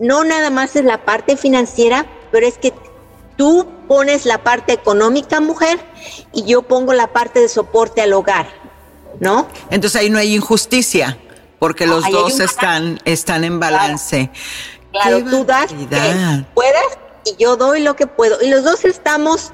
no 0.00 0.24
nada 0.24 0.50
más 0.50 0.76
es 0.76 0.84
la 0.84 1.04
parte 1.04 1.36
financiera, 1.36 2.06
pero 2.32 2.46
es 2.46 2.58
que 2.58 2.72
tú 3.36 3.66
pones 3.86 4.24
la 4.26 4.42
parte 4.42 4.72
económica, 4.72 5.40
mujer, 5.40 5.78
y 6.32 6.44
yo 6.44 6.62
pongo 6.62 6.92
la 6.94 7.12
parte 7.12 7.40
de 7.40 7.48
soporte 7.48 8.00
al 8.00 8.12
hogar, 8.12 8.48
¿no? 9.20 9.46
Entonces 9.70 10.00
ahí 10.00 10.10
no 10.10 10.18
hay 10.18 10.34
injusticia, 10.34 11.18
porque 11.58 11.86
los 11.86 12.08
dos 12.10 12.40
están, 12.40 13.00
están 13.04 13.44
en 13.44 13.60
balance. 13.60 14.30
Claro, 14.92 15.24
tú 15.24 15.44
das 15.44 15.72
que 15.72 16.44
puedas 16.54 16.98
y 17.24 17.36
yo 17.42 17.56
doy 17.56 17.82
lo 17.82 17.96
que 17.96 18.06
puedo. 18.06 18.40
Y 18.42 18.48
los 18.48 18.64
dos 18.64 18.84
estamos 18.84 19.52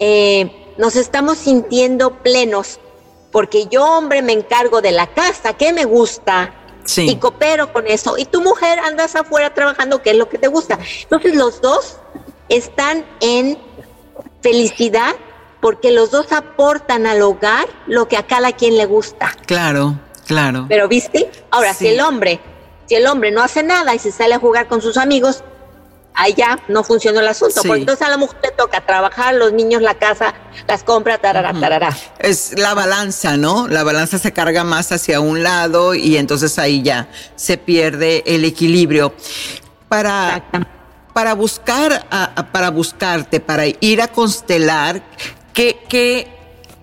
eh, 0.00 0.65
nos 0.78 0.96
estamos 0.96 1.38
sintiendo 1.38 2.22
plenos, 2.22 2.78
porque 3.32 3.66
yo, 3.66 3.84
hombre, 3.84 4.22
me 4.22 4.32
encargo 4.32 4.80
de 4.80 4.92
la 4.92 5.06
casa, 5.08 5.54
que 5.54 5.72
me 5.72 5.84
gusta, 5.84 6.54
y 6.96 7.16
coopero 7.16 7.72
con 7.72 7.86
eso, 7.86 8.16
y 8.16 8.24
tu 8.24 8.40
mujer 8.40 8.78
andas 8.78 9.16
afuera 9.16 9.52
trabajando, 9.52 10.02
que 10.02 10.10
es 10.10 10.16
lo 10.16 10.28
que 10.28 10.38
te 10.38 10.48
gusta. 10.48 10.78
Entonces 11.02 11.34
los 11.34 11.60
dos 11.60 11.98
están 12.48 13.04
en 13.20 13.58
felicidad 14.40 15.16
porque 15.60 15.90
los 15.90 16.10
dos 16.10 16.32
aportan 16.32 17.06
al 17.06 17.22
hogar 17.22 17.66
lo 17.86 18.06
que 18.06 18.16
a 18.16 18.26
cada 18.26 18.52
quien 18.52 18.76
le 18.76 18.86
gusta. 18.86 19.34
Claro, 19.46 19.98
claro. 20.26 20.66
Pero 20.68 20.86
viste, 20.86 21.30
ahora 21.50 21.74
si 21.74 21.88
el 21.88 22.00
hombre, 22.00 22.40
si 22.86 22.94
el 22.94 23.06
hombre 23.06 23.32
no 23.32 23.42
hace 23.42 23.62
nada 23.62 23.94
y 23.94 23.98
se 23.98 24.12
sale 24.12 24.34
a 24.34 24.38
jugar 24.38 24.68
con 24.68 24.80
sus 24.80 24.96
amigos, 24.96 25.42
allá 26.16 26.58
no 26.68 26.82
funcionó 26.82 27.20
el 27.20 27.28
asunto, 27.28 27.62
porque 27.62 27.80
entonces 27.80 28.06
a 28.06 28.10
la 28.10 28.16
mujer 28.16 28.38
le 28.42 28.50
toca 28.50 28.80
trabajar, 28.84 29.34
los 29.34 29.52
niños, 29.52 29.82
la 29.82 29.94
casa, 29.94 30.34
las 30.66 30.82
compras, 30.82 31.20
tarara, 31.20 31.52
tarara. 31.58 31.96
Es 32.18 32.58
la 32.58 32.74
balanza, 32.74 33.36
¿no? 33.36 33.68
La 33.68 33.84
balanza 33.84 34.18
se 34.18 34.32
carga 34.32 34.64
más 34.64 34.90
hacia 34.92 35.20
un 35.20 35.42
lado 35.42 35.94
y 35.94 36.16
entonces 36.16 36.58
ahí 36.58 36.82
ya 36.82 37.08
se 37.36 37.58
pierde 37.58 38.24
el 38.26 38.44
equilibrio. 38.44 39.14
Para, 39.88 40.44
para 41.12 41.34
buscar, 41.34 42.06
para 42.50 42.70
buscarte, 42.70 43.38
para 43.38 43.64
ir 43.66 44.02
a 44.02 44.08
constelar, 44.08 45.02
¿qué, 45.52 45.84
qué, 45.88 46.28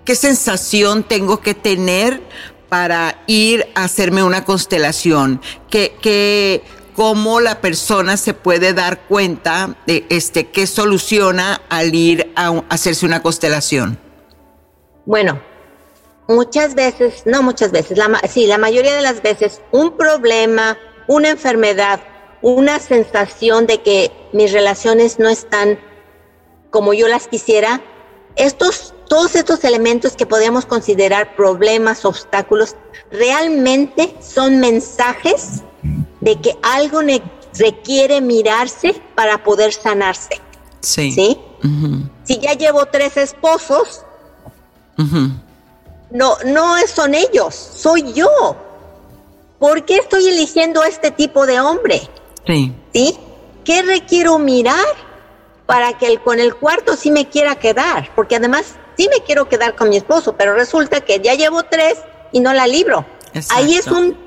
qué 0.06 0.16
sensación 0.16 1.04
tengo 1.04 1.42
que 1.42 1.54
tener 1.54 2.22
para 2.70 3.24
ir 3.28 3.68
a 3.76 3.84
hacerme 3.84 4.24
una 4.24 4.46
constelación? 4.46 5.42
¿Qué, 5.70 5.98
qué 6.02 6.64
cómo 6.94 7.40
la 7.40 7.62
persona 7.62 8.18
se 8.18 8.34
puede 8.34 8.74
dar 8.74 9.02
cuenta 9.02 9.76
de 9.86 10.06
este 10.10 10.50
qué 10.50 10.68
soluciona 10.68 11.62
al 11.70 11.94
ir 11.94 12.32
a, 12.36 12.64
hacerse 12.70 13.06
una 13.06 13.22
constelación. 13.22 13.98
Bueno, 15.06 15.42
muchas 16.28 16.76
veces, 16.76 17.24
no 17.26 17.44
muchas 17.44 17.72
veces, 17.72 17.98
la, 17.98 18.22
sí, 18.30 18.48
la 18.48 18.58
mayoría 18.58 18.96
de 18.96 19.02
las 19.02 19.22
veces, 19.22 19.62
un 19.72 19.98
problema, 19.98 20.78
una 21.08 21.30
enfermedad, 21.30 22.02
una 22.42 22.80
sensación 22.80 23.68
de 23.68 23.82
que 23.82 24.12
mis 24.32 24.52
relaciones 24.52 25.20
no 25.20 25.30
están 25.30 25.80
como 26.70 26.94
yo 26.94 27.08
las 27.08 27.28
quisiera, 27.28 27.82
estos, 28.36 28.96
todos 29.08 29.36
estos 29.36 29.64
elementos 29.64 30.16
que 30.16 30.26
podríamos 30.26 30.66
considerar 30.66 31.36
problemas, 31.36 32.04
obstáculos, 32.04 32.76
realmente 33.12 34.16
son 34.20 34.60
mensajes 34.60 35.64
de 36.22 36.40
que 36.40 36.56
algo 36.62 37.02
requiere 37.58 38.22
mirarse 38.22 39.02
para 39.16 39.44
poder 39.44 39.74
sanarse. 39.74 40.40
Sí. 40.82 41.12
¿Sí? 41.12 41.40
Si 42.26 42.40
ya 42.40 42.54
llevo 42.54 42.86
tres 42.88 43.18
esposos, 43.18 44.04
no, 46.12 46.38
no 46.46 46.76
son 46.88 47.16
ellos, 47.16 47.56
soy 47.56 48.14
yo. 48.14 48.30
¿Por 49.60 49.86
qué 49.86 49.98
estoy 49.98 50.28
eligiendo 50.28 50.84
este 50.84 51.12
tipo 51.12 51.46
de 51.46 51.60
hombre? 51.60 52.10
Sí. 52.46 52.74
¿Sí? 52.94 53.18
¿Qué 53.64 53.82
requiero 53.82 54.38
mirar 54.40 54.86
para 55.66 55.98
que 55.98 56.08
el, 56.08 56.22
con 56.22 56.40
el 56.40 56.54
cuarto 56.56 56.98
sí 56.98 57.12
me 57.12 57.30
quiera 57.30 57.56
quedar? 57.56 58.10
Porque 58.14 58.36
además 58.36 58.76
sí 58.98 59.08
me 59.10 59.24
quiero 59.24 59.48
quedar 59.48 59.76
con 59.76 59.90
mi 59.90 59.98
esposo, 59.98 60.36
pero 60.36 60.54
resulta 60.54 61.02
que 61.02 61.22
ya 61.22 61.34
llevo 61.36 61.64
tres 61.64 61.98
y 62.34 62.42
no 62.42 62.54
la 62.54 62.68
libro. 62.68 63.06
Ahí 63.50 63.76
es 63.76 63.88
un 63.88 64.18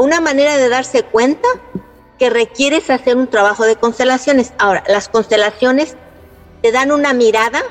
una 0.00 0.20
manera 0.20 0.56
de 0.56 0.68
darse 0.68 1.02
cuenta 1.02 1.48
que 2.18 2.30
requieres 2.30 2.90
hacer 2.90 3.16
un 3.16 3.28
trabajo 3.28 3.64
de 3.64 3.76
constelaciones. 3.76 4.52
Ahora, 4.58 4.84
las 4.88 5.08
constelaciones 5.08 5.96
te 6.62 6.72
dan 6.72 6.92
una 6.92 7.12
mirada 7.12 7.62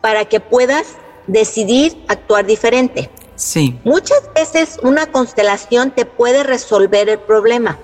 para 0.00 0.26
que 0.26 0.40
puedas 0.40 0.86
decidir 1.26 2.04
actuar 2.08 2.44
diferente. 2.44 3.10
Sí. 3.36 3.78
Muchas 3.84 4.20
veces 4.34 4.78
una 4.82 5.06
constelación 5.06 5.92
te 5.92 6.04
puede 6.04 6.42
resolver 6.42 7.08
el 7.08 7.18
problema 7.18 7.78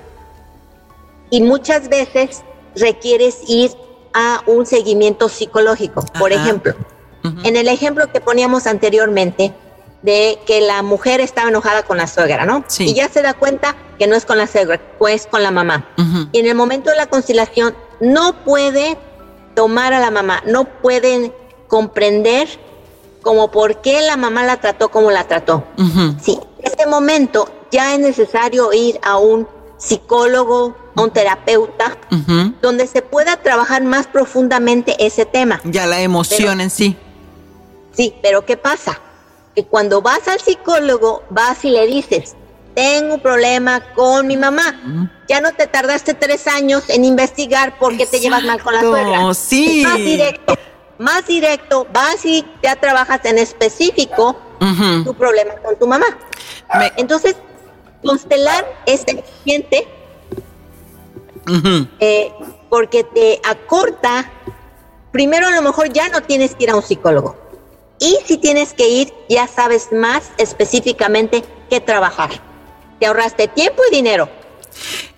y 1.30 1.40
muchas 1.42 1.88
veces 1.88 2.42
requieres 2.74 3.38
ir 3.48 3.72
a 4.12 4.42
un 4.46 4.66
seguimiento 4.66 5.28
psicológico. 5.28 6.04
Por 6.18 6.32
ejemplo, 6.32 6.74
en 7.42 7.56
el 7.56 7.68
ejemplo 7.68 8.12
que 8.12 8.20
poníamos 8.20 8.66
anteriormente, 8.66 9.54
de 10.07 10.38
que 10.47 10.61
la 10.61 10.83
mujer 10.83 11.21
estaba 11.21 11.49
enojada 11.49 11.83
con 11.83 11.99
la 11.99 12.07
suegra, 12.07 12.47
¿no? 12.47 12.64
Sí. 12.69 12.85
Y 12.85 12.95
ya 12.95 13.09
se 13.09 13.23
da 13.23 13.35
cuenta 13.35 13.75
que 13.99 14.07
no 14.07 14.14
es 14.14 14.25
con 14.25 14.38
la 14.38 14.47
suegra, 14.47 14.81
pues 14.99 15.27
con 15.27 15.42
la 15.42 15.51
mamá. 15.51 15.88
Y 16.31 16.38
en 16.38 16.47
el 16.47 16.55
momento 16.55 16.90
de 16.90 16.97
la 16.97 17.07
conciliación 17.07 17.75
no 18.01 18.45
puede 18.45 18.97
tomar 19.57 19.92
a 19.92 19.99
la 20.01 20.12
mamá, 20.12 20.45
no 20.47 20.64
pueden 20.64 21.33
comprender 21.66 22.49
como 23.21 23.51
por 23.51 23.81
qué 23.81 24.01
la 24.03 24.16
mamá 24.16 24.45
la 24.45 24.61
trató 24.61 24.90
como 24.90 25.11
la 25.11 25.25
trató. 25.25 25.64
Sí, 26.23 26.38
en 26.61 26.73
ese 26.73 26.87
momento 26.87 27.51
ya 27.73 27.92
es 27.92 27.99
necesario 27.99 28.73
ir 28.73 29.01
a 29.03 29.19
un 29.19 29.49
psicólogo, 29.77 30.77
a 30.95 31.03
un 31.03 31.11
terapeuta, 31.11 31.99
donde 32.62 32.87
se 32.87 33.03
pueda 33.03 33.38
trabajar 33.38 33.83
más 33.83 34.07
profundamente 34.07 34.95
ese 35.05 35.27
tema. 35.27 35.61
Ya 35.64 35.85
la 35.87 36.01
emoción 36.01 36.61
en 36.61 36.71
sí. 36.71 36.97
Sí, 37.97 38.14
pero 38.23 38.47
¿qué 38.47 38.57
pasa? 38.57 39.01
Que 39.57 39.64
cuando 39.64 40.03
vas 40.03 40.29
al 40.29 40.38
psicólogo, 40.38 41.25
vas 41.31 41.64
y 41.64 41.71
le 41.71 41.87
dices, 41.87 42.37
tengo 42.75 43.14
un 43.14 43.21
problema 43.21 43.81
con 43.95 44.27
mi 44.27 44.37
mamá. 44.37 45.11
Ya 45.29 45.40
no 45.40 45.55
te 45.55 45.66
tardaste 45.66 46.12
tres 46.12 46.47
años 46.47 46.90
en 46.90 47.07
investigar 47.07 47.79
por 47.79 47.97
qué 47.97 48.05
te 48.05 48.21
llevas 48.21 48.45
mal 48.45 48.62
con 48.62 48.75
la 48.75 48.83
suegra. 48.83 49.35
Sí. 49.35 49.83
más 49.83 49.97
directo, 49.97 50.59
más 50.99 51.27
directo, 51.27 51.87
vas 51.90 52.23
y 52.27 52.45
ya 52.62 52.77
trabajas 52.77 53.25
en 53.25 53.38
específico 53.38 54.37
tu 55.05 55.14
problema 55.14 55.55
con 55.64 55.79
tu 55.79 55.87
mamá. 55.87 56.07
Entonces, 56.99 57.35
constelar 58.05 58.66
es 58.85 59.05
eficiente 59.07 59.88
eh, 61.99 62.31
porque 62.69 63.04
te 63.04 63.40
acorta. 63.42 64.31
Primero, 65.13 65.46
a 65.46 65.50
lo 65.50 65.63
mejor 65.63 65.90
ya 65.90 66.11
no 66.11 66.23
tienes 66.23 66.54
que 66.54 66.65
ir 66.65 66.71
a 66.71 66.77
un 66.77 66.83
psicólogo 66.83 67.46
y 67.99 68.19
si 68.27 68.38
tienes 68.38 68.73
que 68.73 68.88
ir, 68.88 69.13
ya 69.29 69.47
sabes 69.47 69.92
más 69.92 70.31
específicamente 70.38 71.44
qué 71.71 71.81
trabajar. 71.81 72.31
Te 73.01 73.07
ahorraste 73.07 73.49
tiempo 73.49 73.83
y 73.90 73.94
dinero. 73.94 74.29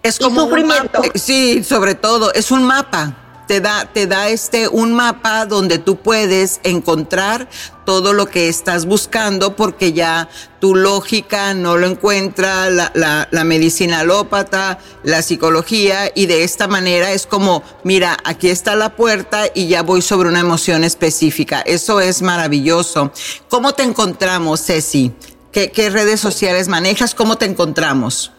Es 0.02 0.18
como 0.18 0.42
sufrimiento. 0.42 1.02
sí, 1.14 1.64
sobre 1.64 1.94
todo, 1.94 2.32
es 2.32 2.50
un 2.50 2.64
mapa 2.64 3.27
te 3.48 3.60
da, 3.60 3.90
te 3.92 4.06
da 4.06 4.28
este, 4.28 4.68
un 4.68 4.92
mapa 4.92 5.46
donde 5.46 5.78
tú 5.78 5.96
puedes 5.96 6.60
encontrar 6.64 7.48
todo 7.86 8.12
lo 8.12 8.26
que 8.26 8.48
estás 8.48 8.84
buscando 8.84 9.56
porque 9.56 9.94
ya 9.94 10.28
tu 10.60 10.76
lógica 10.76 11.54
no 11.54 11.78
lo 11.78 11.86
encuentra, 11.86 12.68
la, 12.68 12.92
la, 12.94 13.26
la 13.30 13.44
medicina 13.44 14.00
alópata, 14.00 14.78
la 15.02 15.22
psicología 15.22 16.12
y 16.14 16.26
de 16.26 16.44
esta 16.44 16.68
manera 16.68 17.10
es 17.12 17.26
como, 17.26 17.62
mira, 17.84 18.18
aquí 18.22 18.50
está 18.50 18.76
la 18.76 18.94
puerta 18.94 19.46
y 19.54 19.66
ya 19.68 19.82
voy 19.82 20.02
sobre 20.02 20.28
una 20.28 20.40
emoción 20.40 20.84
específica. 20.84 21.62
Eso 21.62 22.00
es 22.00 22.20
maravilloso. 22.20 23.12
¿Cómo 23.48 23.72
te 23.72 23.82
encontramos, 23.82 24.62
Ceci? 24.66 25.14
¿Qué, 25.52 25.70
¿Qué, 25.70 25.88
redes 25.88 26.20
sociales 26.20 26.68
manejas? 26.68 27.14
¿Cómo 27.14 27.38
te 27.38 27.46
encontramos? 27.46 28.30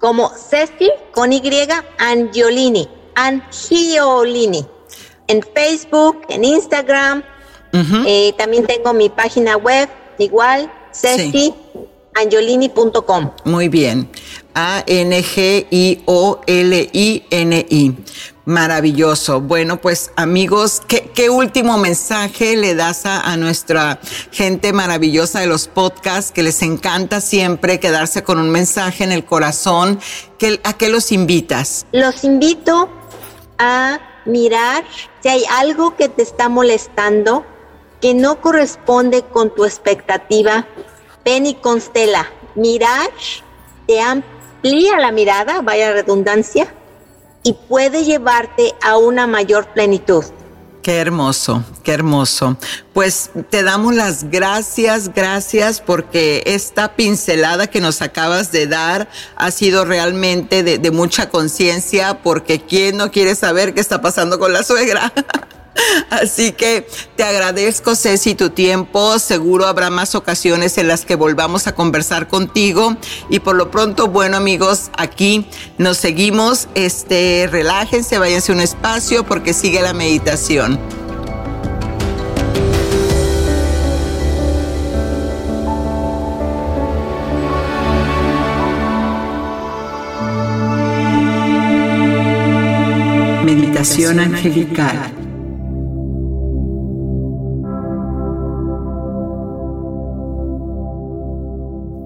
Como 0.00 0.32
Ceci 0.50 0.90
con 1.12 1.32
Y 1.32 1.40
Angiolini. 1.98 2.97
Angiolini. 3.18 4.64
En 5.26 5.42
Facebook, 5.42 6.22
en 6.28 6.44
Instagram. 6.44 7.24
eh, 8.06 8.32
también 8.38 8.66
tengo 8.66 8.94
mi 8.94 9.08
página 9.10 9.56
web, 9.56 9.88
igual, 10.18 10.72
Ceci. 10.92 11.52
Angiolini.com. 12.14 13.30
Muy 13.44 13.68
bien. 13.68 14.08
A-N-G-I-O-L-I-N-I. 14.54 15.24
Maravilloso. 18.44 19.40
Bueno, 19.42 19.80
pues 19.80 20.10
amigos, 20.16 20.80
¿qué, 20.88 21.10
¿qué, 21.14 21.28
último 21.28 21.76
mensaje 21.76 22.56
le 22.56 22.74
das 22.74 23.04
a, 23.04 23.20
a, 23.20 23.36
nuestra 23.36 24.00
gente 24.32 24.72
maravillosa 24.72 25.40
de 25.40 25.46
los 25.46 25.68
podcasts 25.68 26.32
que 26.32 26.42
les 26.42 26.62
encanta 26.62 27.20
siempre 27.20 27.78
quedarse 27.78 28.24
con 28.24 28.38
un 28.38 28.50
mensaje 28.50 29.04
en 29.04 29.12
el 29.12 29.24
corazón? 29.24 30.00
¿Qué, 30.38 30.60
¿A 30.64 30.72
qué 30.72 30.88
los 30.88 31.12
invitas? 31.12 31.86
Los 31.92 32.24
invito 32.24 32.88
a 33.58 34.00
mirar 34.24 34.84
si 35.20 35.28
hay 35.28 35.44
algo 35.50 35.96
que 35.96 36.08
te 36.08 36.22
está 36.22 36.48
molestando 36.48 37.44
que 38.00 38.14
no 38.14 38.40
corresponde 38.40 39.22
con 39.22 39.54
tu 39.54 39.64
expectativa. 39.64 40.66
Ven 41.24 41.46
y 41.46 41.54
constela. 41.54 42.30
Mirar 42.54 43.10
te 43.86 44.00
amplía 44.00 44.98
la 44.98 45.12
mirada, 45.12 45.60
vaya 45.62 45.92
redundancia, 45.92 46.72
y 47.42 47.54
puede 47.54 48.04
llevarte 48.04 48.74
a 48.82 48.96
una 48.96 49.26
mayor 49.26 49.66
plenitud. 49.68 50.24
Qué 50.88 50.96
hermoso, 50.96 51.62
qué 51.84 51.92
hermoso. 51.92 52.56
Pues 52.94 53.28
te 53.50 53.62
damos 53.62 53.94
las 53.94 54.30
gracias, 54.30 55.12
gracias 55.12 55.82
porque 55.82 56.42
esta 56.46 56.96
pincelada 56.96 57.66
que 57.66 57.82
nos 57.82 58.00
acabas 58.00 58.52
de 58.52 58.66
dar 58.66 59.06
ha 59.36 59.50
sido 59.50 59.84
realmente 59.84 60.62
de, 60.62 60.90
mucha 60.90 61.28
conciencia 61.28 62.22
porque 62.22 62.62
¿quién 62.62 62.96
no 62.96 63.10
quiere 63.10 63.34
saber 63.34 63.74
qué 63.74 63.82
está 63.82 64.00
pasando 64.00 64.38
con 64.38 64.54
la 64.54 64.62
suegra? 64.62 65.12
Así 66.10 66.52
que 66.52 66.86
te 67.16 67.24
agradezco, 67.24 67.94
Ceci, 67.94 68.34
tu 68.34 68.50
tiempo. 68.50 69.18
Seguro 69.18 69.66
habrá 69.66 69.90
más 69.90 70.14
ocasiones 70.14 70.78
en 70.78 70.88
las 70.88 71.04
que 71.04 71.14
volvamos 71.14 71.66
a 71.66 71.74
conversar 71.74 72.28
contigo. 72.28 72.96
Y 73.30 73.40
por 73.40 73.56
lo 73.56 73.70
pronto, 73.70 74.08
bueno, 74.08 74.36
amigos, 74.36 74.90
aquí 74.96 75.46
nos 75.76 75.98
seguimos. 75.98 76.68
Este, 76.74 77.48
relájense, 77.50 78.18
váyanse 78.18 78.52
a 78.52 78.54
un 78.54 78.60
espacio 78.60 79.24
porque 79.24 79.52
sigue 79.52 79.82
la 79.82 79.92
meditación. 79.92 80.78
Meditación 93.44 94.20
angelical. 94.20 95.27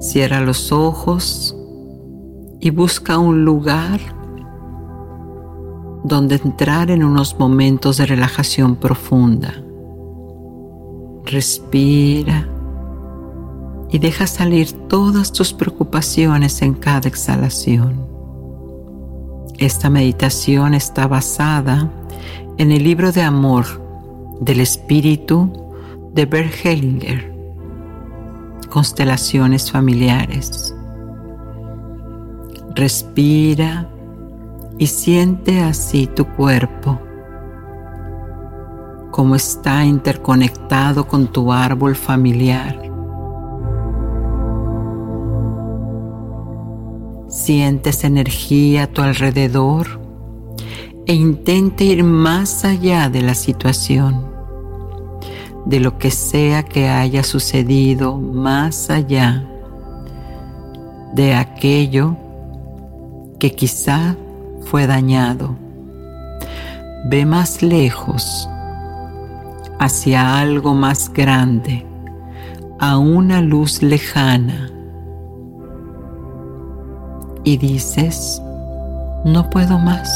Cierra 0.02 0.40
los 0.40 0.72
ojos 0.72 1.56
y 2.58 2.70
busca 2.70 3.18
un 3.18 3.44
lugar 3.44 4.00
donde 6.02 6.40
entrar 6.42 6.90
en 6.90 7.04
unos 7.04 7.38
momentos 7.38 7.98
de 7.98 8.06
relajación 8.06 8.74
profunda. 8.74 9.54
Respira 11.24 12.48
y 13.90 14.00
deja 14.00 14.26
salir 14.26 14.72
todas 14.88 15.30
tus 15.30 15.52
preocupaciones 15.52 16.62
en 16.62 16.74
cada 16.74 17.08
exhalación. 17.08 18.04
Esta 19.58 19.88
meditación 19.88 20.74
está 20.74 21.06
basada 21.06 21.88
en 22.58 22.72
el 22.72 22.82
libro 22.82 23.12
de 23.12 23.22
amor 23.22 23.66
del 24.40 24.58
espíritu 24.58 25.52
de 26.12 26.26
Bert 26.26 26.52
Hellinger 26.64 27.31
constelaciones 28.72 29.70
familiares. 29.70 30.74
Respira 32.74 33.86
y 34.78 34.86
siente 34.86 35.60
así 35.60 36.06
tu 36.06 36.24
cuerpo, 36.26 36.98
como 39.10 39.34
está 39.34 39.84
interconectado 39.84 41.06
con 41.06 41.26
tu 41.26 41.52
árbol 41.52 41.94
familiar. 41.94 42.80
Sientes 47.28 48.04
energía 48.04 48.84
a 48.84 48.86
tu 48.86 49.02
alrededor 49.02 50.00
e 51.06 51.12
intenta 51.12 51.84
ir 51.84 52.04
más 52.04 52.64
allá 52.64 53.10
de 53.10 53.20
la 53.20 53.34
situación 53.34 54.31
de 55.64 55.80
lo 55.80 55.98
que 55.98 56.10
sea 56.10 56.62
que 56.62 56.88
haya 56.88 57.22
sucedido 57.22 58.16
más 58.18 58.90
allá 58.90 59.44
de 61.12 61.34
aquello 61.34 62.16
que 63.38 63.54
quizá 63.54 64.16
fue 64.64 64.86
dañado. 64.86 65.56
Ve 67.06 67.26
más 67.26 67.62
lejos, 67.62 68.48
hacia 69.78 70.38
algo 70.38 70.74
más 70.74 71.12
grande, 71.12 71.84
a 72.78 72.98
una 72.98 73.40
luz 73.40 73.82
lejana. 73.82 74.70
Y 77.44 77.56
dices, 77.56 78.40
no 79.24 79.50
puedo 79.50 79.78
más. 79.78 80.08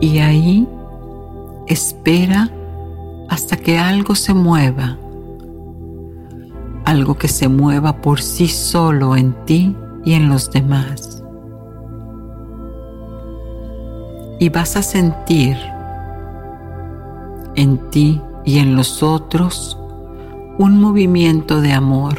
Y 0.00 0.18
ahí 0.18 0.68
espera 1.66 2.50
hasta 3.28 3.56
que 3.56 3.78
algo 3.78 4.14
se 4.14 4.34
mueva, 4.34 4.98
algo 6.84 7.16
que 7.16 7.28
se 7.28 7.48
mueva 7.48 8.00
por 8.00 8.20
sí 8.20 8.48
solo 8.48 9.16
en 9.16 9.34
ti 9.46 9.74
y 10.04 10.12
en 10.14 10.28
los 10.28 10.50
demás. 10.50 11.22
Y 14.38 14.48
vas 14.50 14.76
a 14.76 14.82
sentir 14.82 15.56
en 17.54 17.78
ti 17.90 18.20
y 18.44 18.58
en 18.58 18.76
los 18.76 19.02
otros 19.02 19.78
un 20.58 20.80
movimiento 20.80 21.60
de 21.60 21.72
amor, 21.72 22.18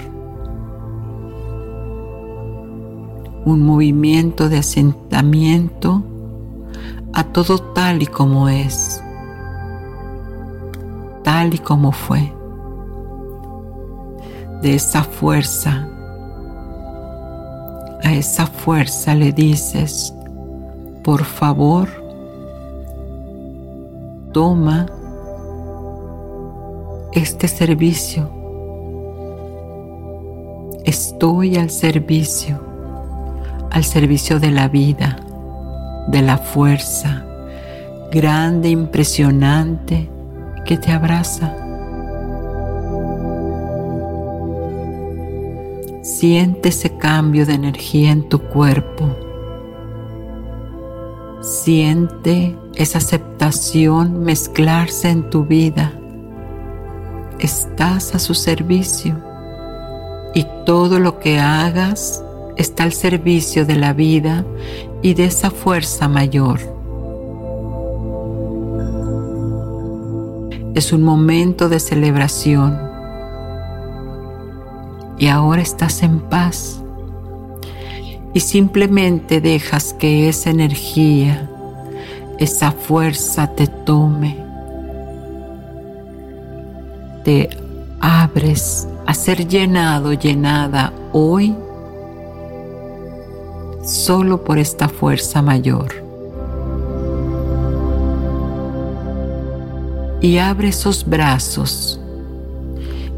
un 3.45 3.61
movimiento 3.61 4.49
de 4.49 4.57
asentamiento 4.57 6.03
a 7.15 7.23
todo 7.23 7.57
tal 7.59 8.03
y 8.03 8.07
como 8.07 8.49
es, 8.49 9.01
tal 11.23 11.53
y 11.53 11.59
como 11.59 11.93
fue. 11.93 12.33
De 14.61 14.75
esa 14.75 15.01
fuerza, 15.03 15.87
a 18.03 18.13
esa 18.13 18.45
fuerza 18.47 19.15
le 19.15 19.31
dices, 19.31 20.13
por 21.03 21.23
favor, 21.23 21.87
toma 24.33 24.85
este 27.13 27.47
servicio. 27.47 28.29
Estoy 30.83 31.55
al 31.55 31.69
servicio, 31.69 32.59
al 33.71 33.85
servicio 33.85 34.41
de 34.41 34.51
la 34.51 34.67
vida 34.67 35.24
de 36.07 36.21
la 36.21 36.37
fuerza 36.37 37.25
grande, 38.11 38.69
impresionante 38.69 40.09
que 40.65 40.77
te 40.77 40.91
abraza. 40.91 41.53
Siente 46.01 46.69
ese 46.69 46.97
cambio 46.97 47.45
de 47.45 47.53
energía 47.53 48.11
en 48.11 48.29
tu 48.29 48.39
cuerpo. 48.39 49.15
Siente 51.41 52.55
esa 52.75 52.99
aceptación 52.99 54.23
mezclarse 54.23 55.09
en 55.09 55.29
tu 55.29 55.45
vida. 55.45 55.91
Estás 57.39 58.15
a 58.15 58.19
su 58.19 58.33
servicio 58.33 59.15
y 60.33 60.47
todo 60.65 60.99
lo 60.99 61.19
que 61.19 61.39
hagas 61.39 62.24
está 62.57 62.83
al 62.83 62.93
servicio 62.93 63.65
de 63.65 63.75
la 63.75 63.93
vida 63.93 64.45
y 65.01 65.13
de 65.13 65.25
esa 65.25 65.51
fuerza 65.51 66.07
mayor. 66.07 66.59
Es 70.73 70.91
un 70.91 71.03
momento 71.03 71.69
de 71.69 71.79
celebración. 71.79 72.77
Y 75.17 75.27
ahora 75.27 75.61
estás 75.61 76.03
en 76.03 76.19
paz. 76.19 76.81
Y 78.33 78.41
simplemente 78.41 79.39
dejas 79.39 79.93
que 79.93 80.27
esa 80.27 80.49
energía, 80.49 81.49
esa 82.39 82.71
fuerza 82.73 83.47
te 83.55 83.67
tome. 83.67 84.37
Te 87.23 87.49
abres 88.01 88.87
a 89.05 89.13
ser 89.13 89.47
llenado, 89.47 90.11
llenada 90.11 90.91
hoy 91.13 91.55
solo 93.85 94.43
por 94.43 94.57
esta 94.57 94.89
fuerza 94.89 95.41
mayor. 95.41 95.93
Y 100.21 100.39
abre 100.39 100.69
esos 100.69 101.07
brazos 101.07 101.99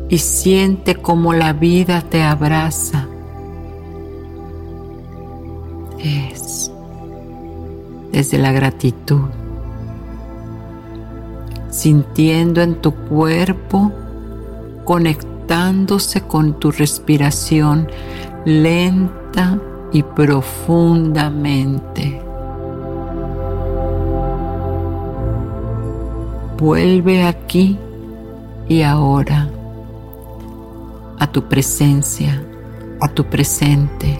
y 0.09 0.17
siente 0.17 0.95
como 0.95 1.33
la 1.33 1.53
vida 1.53 2.01
te 2.01 2.21
abraza. 2.21 3.07
Es 5.99 6.71
desde 8.11 8.37
la 8.37 8.51
gratitud, 8.51 9.29
sintiendo 11.69 12.61
en 12.61 12.81
tu 12.81 12.93
cuerpo, 12.93 13.91
conectándose 14.83 16.21
con 16.21 16.59
tu 16.59 16.71
respiración 16.71 17.87
lenta 18.45 19.59
y 19.91 20.03
profundamente. 20.03 22.21
Vuelve 26.57 27.23
aquí 27.23 27.77
y 28.67 28.81
ahora 28.81 29.47
a 31.19 31.27
tu 31.27 31.43
presencia, 31.43 32.43
a 32.99 33.07
tu 33.07 33.25
presente. 33.25 34.19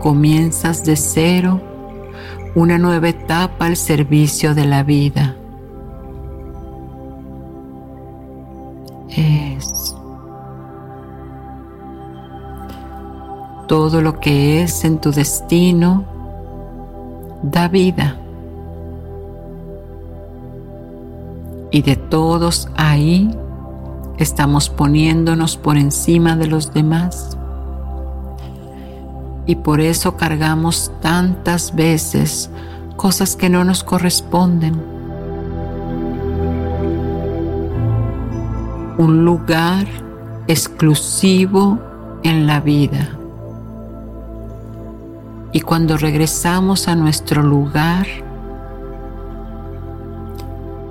Comienzas 0.00 0.84
de 0.84 0.96
cero 0.96 1.60
una 2.54 2.78
nueva 2.78 3.08
etapa 3.08 3.66
al 3.66 3.76
servicio 3.76 4.54
de 4.54 4.64
la 4.64 4.82
vida. 4.82 5.36
Es 9.08 9.83
todo 13.66 14.02
lo 14.02 14.20
que 14.20 14.62
es 14.62 14.84
en 14.84 14.98
tu 15.00 15.10
destino 15.10 16.04
da 17.42 17.68
vida. 17.68 18.16
Y 21.70 21.82
de 21.82 21.96
todos 21.96 22.68
ahí 22.76 23.30
estamos 24.18 24.68
poniéndonos 24.68 25.56
por 25.56 25.76
encima 25.76 26.36
de 26.36 26.46
los 26.46 26.72
demás. 26.72 27.36
Y 29.46 29.56
por 29.56 29.80
eso 29.80 30.16
cargamos 30.16 30.92
tantas 31.00 31.74
veces 31.74 32.50
cosas 32.96 33.36
que 33.36 33.50
no 33.50 33.64
nos 33.64 33.82
corresponden. 33.82 34.80
Un 38.96 39.24
lugar 39.24 39.86
exclusivo 40.46 41.78
en 42.22 42.46
la 42.46 42.60
vida. 42.60 43.13
Y 45.54 45.60
cuando 45.60 45.96
regresamos 45.96 46.88
a 46.88 46.96
nuestro 46.96 47.40
lugar, 47.40 48.08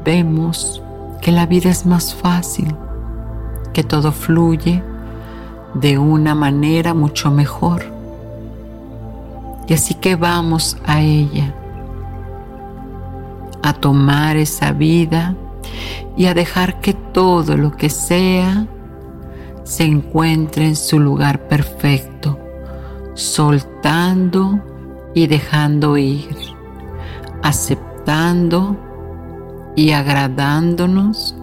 vemos 0.05 0.81
que 1.21 1.33
la 1.33 1.45
vida 1.45 1.69
es 1.69 1.85
más 1.85 2.15
fácil 2.15 2.73
que 3.73 3.83
todo 3.83 4.13
fluye 4.13 4.81
de 5.73 5.97
una 5.97 6.33
manera 6.33 6.93
mucho 6.93 7.29
mejor. 7.29 7.83
Y 9.67 9.73
así 9.73 9.95
que 9.95 10.15
vamos 10.15 10.77
a 10.85 11.01
ella, 11.01 11.53
a 13.63 13.73
tomar 13.73 14.37
esa 14.37 14.71
vida 14.71 15.35
y 16.15 16.27
a 16.27 16.33
dejar 16.33 16.79
que 16.79 16.93
todo 16.93 17.57
lo 17.57 17.75
que 17.75 17.89
sea 17.89 18.65
se 19.65 19.83
encuentre 19.83 20.67
en 20.67 20.77
su 20.77 21.01
lugar 21.01 21.49
perfecto, 21.49 22.39
soltando 23.13 23.72
y 25.13 25.27
dejando 25.27 25.97
ir, 25.97 26.35
aceptando 27.41 28.77
y 29.75 29.91
agradándonos 29.91 31.35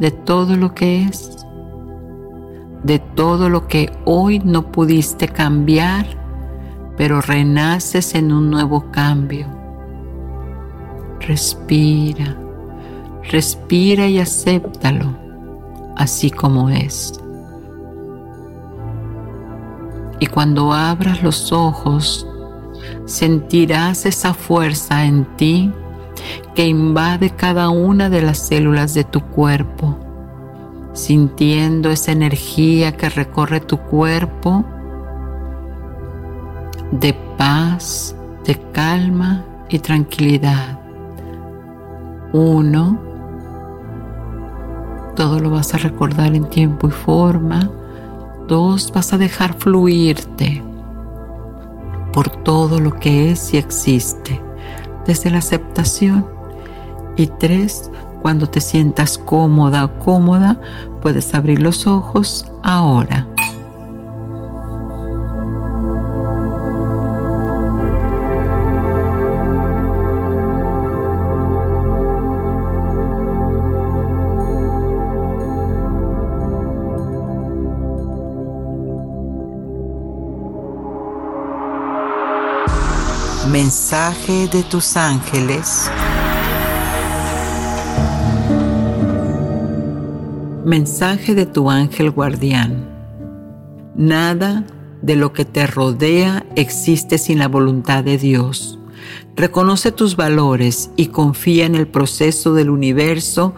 de 0.00 0.10
todo 0.10 0.56
lo 0.56 0.74
que 0.74 1.02
es 1.02 1.36
de 2.86 3.00
todo 3.00 3.48
lo 3.48 3.66
que 3.66 3.92
hoy 4.04 4.38
no 4.38 4.70
pudiste 4.70 5.26
cambiar, 5.26 6.06
pero 6.96 7.20
renaces 7.20 8.14
en 8.14 8.30
un 8.30 8.48
nuevo 8.48 8.92
cambio. 8.92 9.48
Respira, 11.18 12.36
respira 13.28 14.06
y 14.06 14.20
acéptalo 14.20 15.16
así 15.96 16.30
como 16.30 16.70
es. 16.70 17.20
Y 20.18 20.26
cuando 20.26 20.72
abras 20.72 21.22
los 21.22 21.52
ojos, 21.52 22.26
sentirás 23.04 24.06
esa 24.06 24.34
fuerza 24.34 25.04
en 25.04 25.24
ti 25.36 25.72
que 26.54 26.66
invade 26.66 27.30
cada 27.30 27.68
una 27.68 28.08
de 28.08 28.22
las 28.22 28.38
células 28.38 28.94
de 28.94 29.04
tu 29.04 29.20
cuerpo 29.20 29.98
sintiendo 30.96 31.90
esa 31.90 32.12
energía 32.12 32.96
que 32.96 33.10
recorre 33.10 33.60
tu 33.60 33.76
cuerpo 33.76 34.64
de 36.90 37.14
paz, 37.36 38.16
de 38.46 38.58
calma 38.72 39.44
y 39.68 39.78
tranquilidad. 39.78 40.80
Uno, 42.32 42.98
todo 45.14 45.38
lo 45.38 45.50
vas 45.50 45.74
a 45.74 45.78
recordar 45.78 46.34
en 46.34 46.48
tiempo 46.48 46.88
y 46.88 46.92
forma. 46.92 47.70
Dos, 48.48 48.92
vas 48.92 49.12
a 49.12 49.18
dejar 49.18 49.54
fluirte 49.54 50.62
por 52.12 52.30
todo 52.30 52.80
lo 52.80 52.98
que 52.98 53.30
es 53.30 53.52
y 53.52 53.56
existe, 53.56 54.40
desde 55.06 55.30
la 55.30 55.38
aceptación. 55.38 56.26
Y 57.16 57.26
tres, 57.26 57.90
cuando 58.22 58.48
te 58.48 58.60
sientas 58.60 59.18
cómoda 59.18 59.84
o 59.84 59.98
cómoda, 59.98 60.60
puedes 61.02 61.34
abrir 61.34 61.60
los 61.60 61.86
ojos 61.86 62.50
ahora. 62.62 63.26
Mensaje 83.56 84.48
de 84.48 84.62
tus 84.64 84.98
ángeles. 84.98 85.90
Mensaje 90.66 91.34
de 91.34 91.46
tu 91.46 91.70
ángel 91.70 92.10
guardián. 92.10 92.86
Nada 93.94 94.66
de 95.00 95.16
lo 95.16 95.32
que 95.32 95.46
te 95.46 95.66
rodea 95.66 96.44
existe 96.54 97.16
sin 97.16 97.38
la 97.38 97.48
voluntad 97.48 98.04
de 98.04 98.18
Dios. 98.18 98.78
Reconoce 99.36 99.90
tus 99.90 100.16
valores 100.16 100.90
y 100.94 101.06
confía 101.06 101.64
en 101.64 101.76
el 101.76 101.88
proceso 101.88 102.52
del 102.52 102.68
universo 102.68 103.54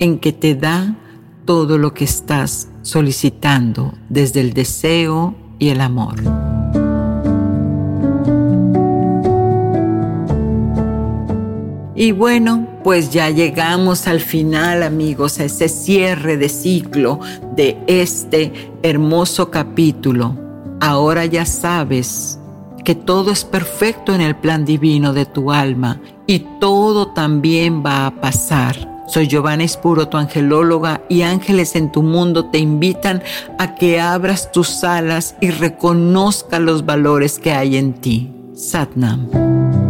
en 0.00 0.18
que 0.18 0.34
te 0.34 0.54
da 0.54 0.98
todo 1.46 1.78
lo 1.78 1.94
que 1.94 2.04
estás 2.04 2.68
solicitando 2.82 3.94
desde 4.10 4.42
el 4.42 4.52
deseo 4.52 5.34
y 5.58 5.70
el 5.70 5.80
amor. 5.80 6.49
Y 12.00 12.12
bueno, 12.12 12.66
pues 12.82 13.10
ya 13.10 13.28
llegamos 13.28 14.06
al 14.06 14.20
final 14.20 14.82
amigos, 14.82 15.38
a 15.38 15.44
ese 15.44 15.68
cierre 15.68 16.38
de 16.38 16.48
ciclo 16.48 17.20
de 17.54 17.76
este 17.88 18.72
hermoso 18.82 19.50
capítulo. 19.50 20.34
Ahora 20.80 21.26
ya 21.26 21.44
sabes 21.44 22.38
que 22.86 22.94
todo 22.94 23.30
es 23.30 23.44
perfecto 23.44 24.14
en 24.14 24.22
el 24.22 24.34
plan 24.34 24.64
divino 24.64 25.12
de 25.12 25.26
tu 25.26 25.52
alma 25.52 26.00
y 26.26 26.38
todo 26.58 27.08
también 27.08 27.84
va 27.84 28.06
a 28.06 28.18
pasar. 28.18 29.02
Soy 29.06 29.28
Giovanna 29.28 29.64
Espuro, 29.64 30.08
tu 30.08 30.16
angelóloga, 30.16 31.02
y 31.10 31.20
ángeles 31.20 31.76
en 31.76 31.92
tu 31.92 32.02
mundo 32.02 32.46
te 32.46 32.56
invitan 32.56 33.22
a 33.58 33.74
que 33.74 34.00
abras 34.00 34.50
tus 34.52 34.84
alas 34.84 35.36
y 35.42 35.50
reconozca 35.50 36.60
los 36.60 36.86
valores 36.86 37.38
que 37.38 37.52
hay 37.52 37.76
en 37.76 37.92
ti. 37.92 38.32
Satnam. 38.54 39.89